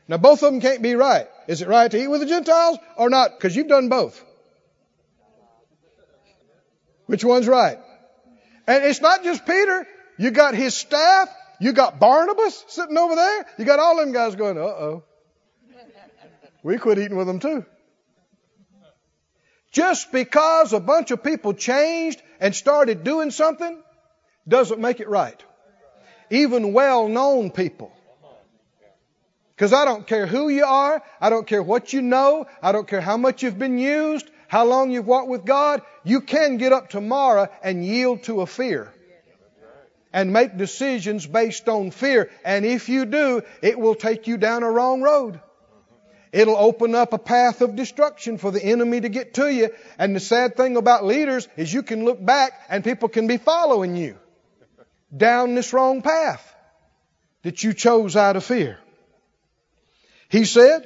[0.07, 1.27] Now both of them can't be right.
[1.47, 3.31] Is it right to eat with the Gentiles or not?
[3.37, 4.23] Because you've done both.
[7.07, 7.77] Which one's right?
[8.67, 9.87] And it's not just Peter.
[10.17, 11.29] You got his staff.
[11.59, 13.45] You got Barnabas sitting over there.
[13.57, 15.03] You got all them guys going, uh oh.
[16.63, 17.65] We quit eating with them too.
[19.71, 23.81] Just because a bunch of people changed and started doing something
[24.47, 25.41] doesn't make it right.
[26.29, 27.94] Even well known people.
[29.55, 32.87] Because I don't care who you are, I don't care what you know, I don't
[32.87, 36.73] care how much you've been used, how long you've walked with God, you can get
[36.73, 38.91] up tomorrow and yield to a fear.
[40.11, 42.29] And make decisions based on fear.
[42.43, 45.39] And if you do, it will take you down a wrong road.
[46.31, 49.69] It'll open up a path of destruction for the enemy to get to you.
[49.97, 53.37] And the sad thing about leaders is you can look back and people can be
[53.37, 54.17] following you
[55.15, 56.53] down this wrong path
[57.43, 58.79] that you chose out of fear.
[60.35, 60.85] He said,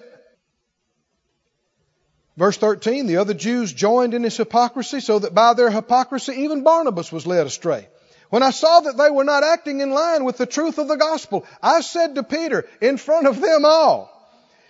[2.37, 6.63] verse 13, the other Jews joined in his hypocrisy so that by their hypocrisy even
[6.63, 7.87] Barnabas was led astray.
[8.29, 10.97] When I saw that they were not acting in line with the truth of the
[10.97, 14.11] gospel, I said to Peter in front of them all,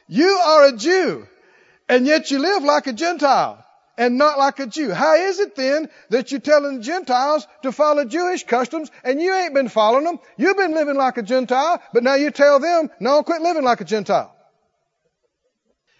[0.07, 1.27] you are a Jew,
[1.89, 3.61] and yet you live like a Gentile
[3.97, 4.91] and not like a Jew.
[4.91, 9.35] How is it then that you're telling the Gentiles to follow Jewish customs and you
[9.35, 10.19] ain't been following them?
[10.37, 13.81] You've been living like a Gentile, but now you tell them, no, quit living like
[13.81, 14.37] a Gentile.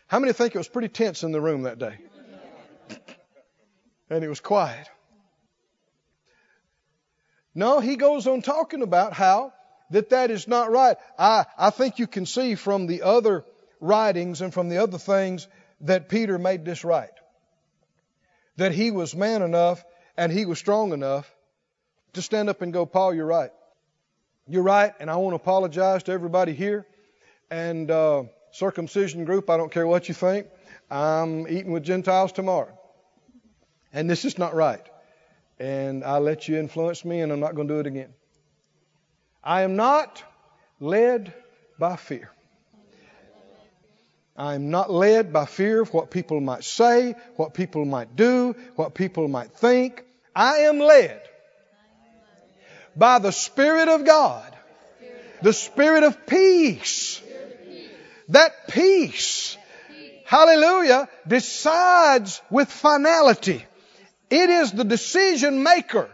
[0.10, 1.96] How many think it was pretty tense in the room that day?
[4.10, 4.90] And it was quiet.
[7.54, 9.54] No, he goes on talking about how
[9.92, 10.98] that that is not right.
[11.20, 13.46] I, I think you can see from the other
[13.80, 15.48] writings and from the other things
[15.82, 17.12] that Peter made this right.
[18.58, 19.84] That he was man enough
[20.18, 21.32] and he was strong enough
[22.14, 23.52] to stand up and go, Paul, you're right.
[24.48, 26.88] You're right, and I want to apologize to everybody here.
[27.52, 30.48] And uh, circumcision group, I don't care what you think.
[30.90, 32.78] I'm eating with Gentiles tomorrow.
[33.94, 34.86] And this is not right.
[35.60, 38.14] And I let you influence me, and I'm not going to do it again.
[39.44, 40.24] I am not
[40.80, 41.34] led
[41.78, 42.32] by fear.
[44.38, 48.94] I'm not led by fear of what people might say, what people might do, what
[48.94, 50.04] people might think.
[50.34, 51.22] I am led
[52.96, 54.56] by the Spirit of God,
[55.42, 57.22] the Spirit of peace.
[58.30, 59.58] That peace,
[60.26, 63.66] hallelujah, decides with finality.
[64.30, 66.10] It is the decision maker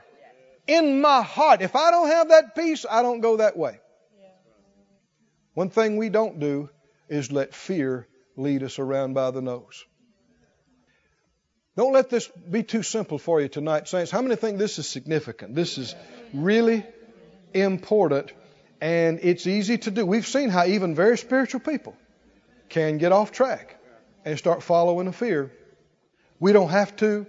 [0.65, 1.61] in my heart.
[1.61, 3.79] If I don't have that peace, I don't go that way.
[5.53, 6.69] One thing we don't do
[7.09, 8.07] is let fear
[8.37, 9.85] lead us around by the nose.
[11.75, 14.09] Don't let this be too simple for you tonight, Saints.
[14.09, 15.53] How many think this is significant?
[15.53, 15.93] This is
[16.33, 16.85] really
[17.53, 18.31] important
[18.79, 20.05] and it's easy to do.
[20.05, 21.95] We've seen how even very spiritual people
[22.69, 23.79] can get off track
[24.23, 25.51] and start following a fear.
[26.39, 27.25] We don't have to.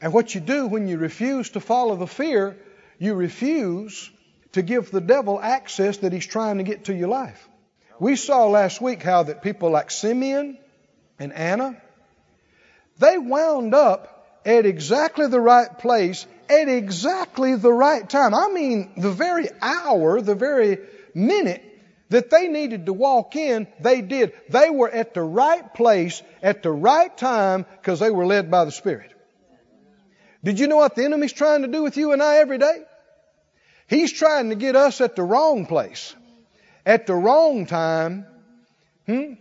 [0.00, 2.56] And what you do when you refuse to follow the fear,
[2.98, 4.10] you refuse
[4.52, 7.48] to give the devil access that he's trying to get to your life.
[7.98, 10.58] We saw last week how that people like Simeon
[11.18, 11.80] and Anna,
[12.98, 18.34] they wound up at exactly the right place at exactly the right time.
[18.34, 20.78] I mean, the very hour, the very
[21.14, 21.67] minute
[22.10, 24.32] that they needed to walk in, they did.
[24.48, 28.64] They were at the right place at the right time because they were led by
[28.64, 29.12] the Spirit.
[30.42, 32.82] Did you know what the enemy's trying to do with you and I every day?
[33.88, 36.14] He's trying to get us at the wrong place
[36.88, 38.26] at the wrong time.
[39.06, 39.34] Hmm?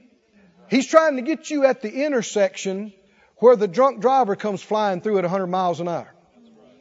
[0.70, 2.94] He's trying to get you at the intersection
[3.38, 6.14] where the drunk driver comes flying through at 100 miles an hour.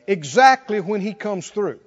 [0.09, 1.79] Exactly when he comes through.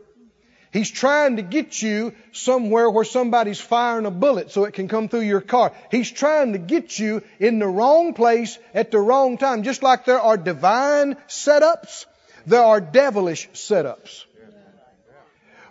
[0.72, 5.10] He's trying to get you somewhere where somebody's firing a bullet so it can come
[5.10, 5.74] through your car.
[5.90, 9.64] He's trying to get you in the wrong place at the wrong time.
[9.64, 12.06] Just like there are divine setups,
[12.46, 14.26] there are devilish setups.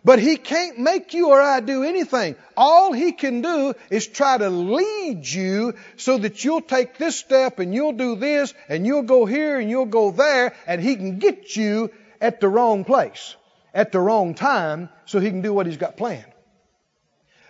[0.04, 2.34] But he can't make you or I do anything.
[2.56, 7.58] All he can do is try to lead you so that you'll take this step
[7.60, 11.18] and you'll do this and you'll go here and you'll go there and he can
[11.18, 11.90] get you
[12.20, 13.36] at the wrong place
[13.74, 16.32] at the wrong time so he can do what he's got planned.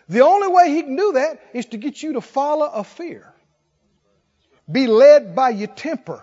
[0.08, 3.32] The only way he can do that is to get you to follow a fear.
[4.70, 6.22] Be led by your temper.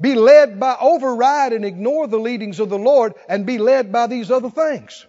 [0.00, 4.06] Be led by override and ignore the leadings of the Lord and be led by
[4.06, 5.04] these other things.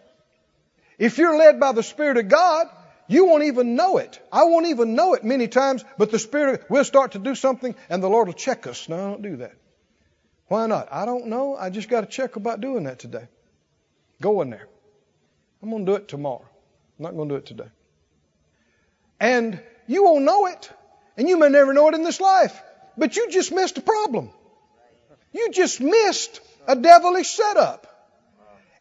[0.97, 2.67] If you're led by the Spirit of God,
[3.07, 4.19] you won't even know it.
[4.31, 7.75] I won't even know it many times, but the Spirit, we'll start to do something
[7.89, 8.89] and the Lord will check us.
[8.89, 9.53] No, don't do that.
[10.47, 10.89] Why not?
[10.91, 11.55] I don't know.
[11.55, 13.27] I just got to check about doing that today.
[14.21, 14.67] Go in there.
[15.61, 16.45] I'm going to do it tomorrow.
[16.97, 17.69] I'm not going to do it today.
[19.19, 20.69] And you won't know it.
[21.17, 22.61] And you may never know it in this life.
[22.97, 24.29] But you just missed a problem.
[25.33, 27.85] You just missed a devilish setup.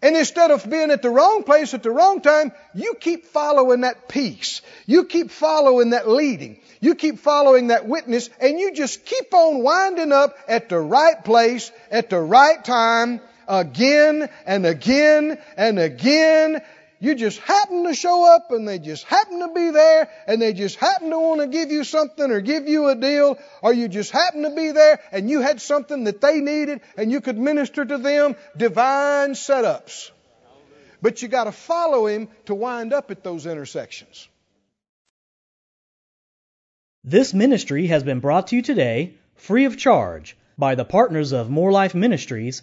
[0.00, 3.80] And instead of being at the wrong place at the wrong time, you keep following
[3.80, 4.62] that peace.
[4.86, 6.60] You keep following that leading.
[6.80, 11.24] You keep following that witness and you just keep on winding up at the right
[11.24, 16.60] place at the right time again and again and again.
[17.00, 20.52] You just happen to show up and they just happen to be there and they
[20.52, 23.86] just happen to want to give you something or give you a deal or you
[23.86, 27.38] just happen to be there and you had something that they needed and you could
[27.38, 28.34] minister to them.
[28.56, 30.10] Divine setups.
[31.00, 34.28] But you got to follow him to wind up at those intersections.
[37.04, 41.48] This ministry has been brought to you today free of charge by the partners of
[41.48, 42.62] Moore Life Ministries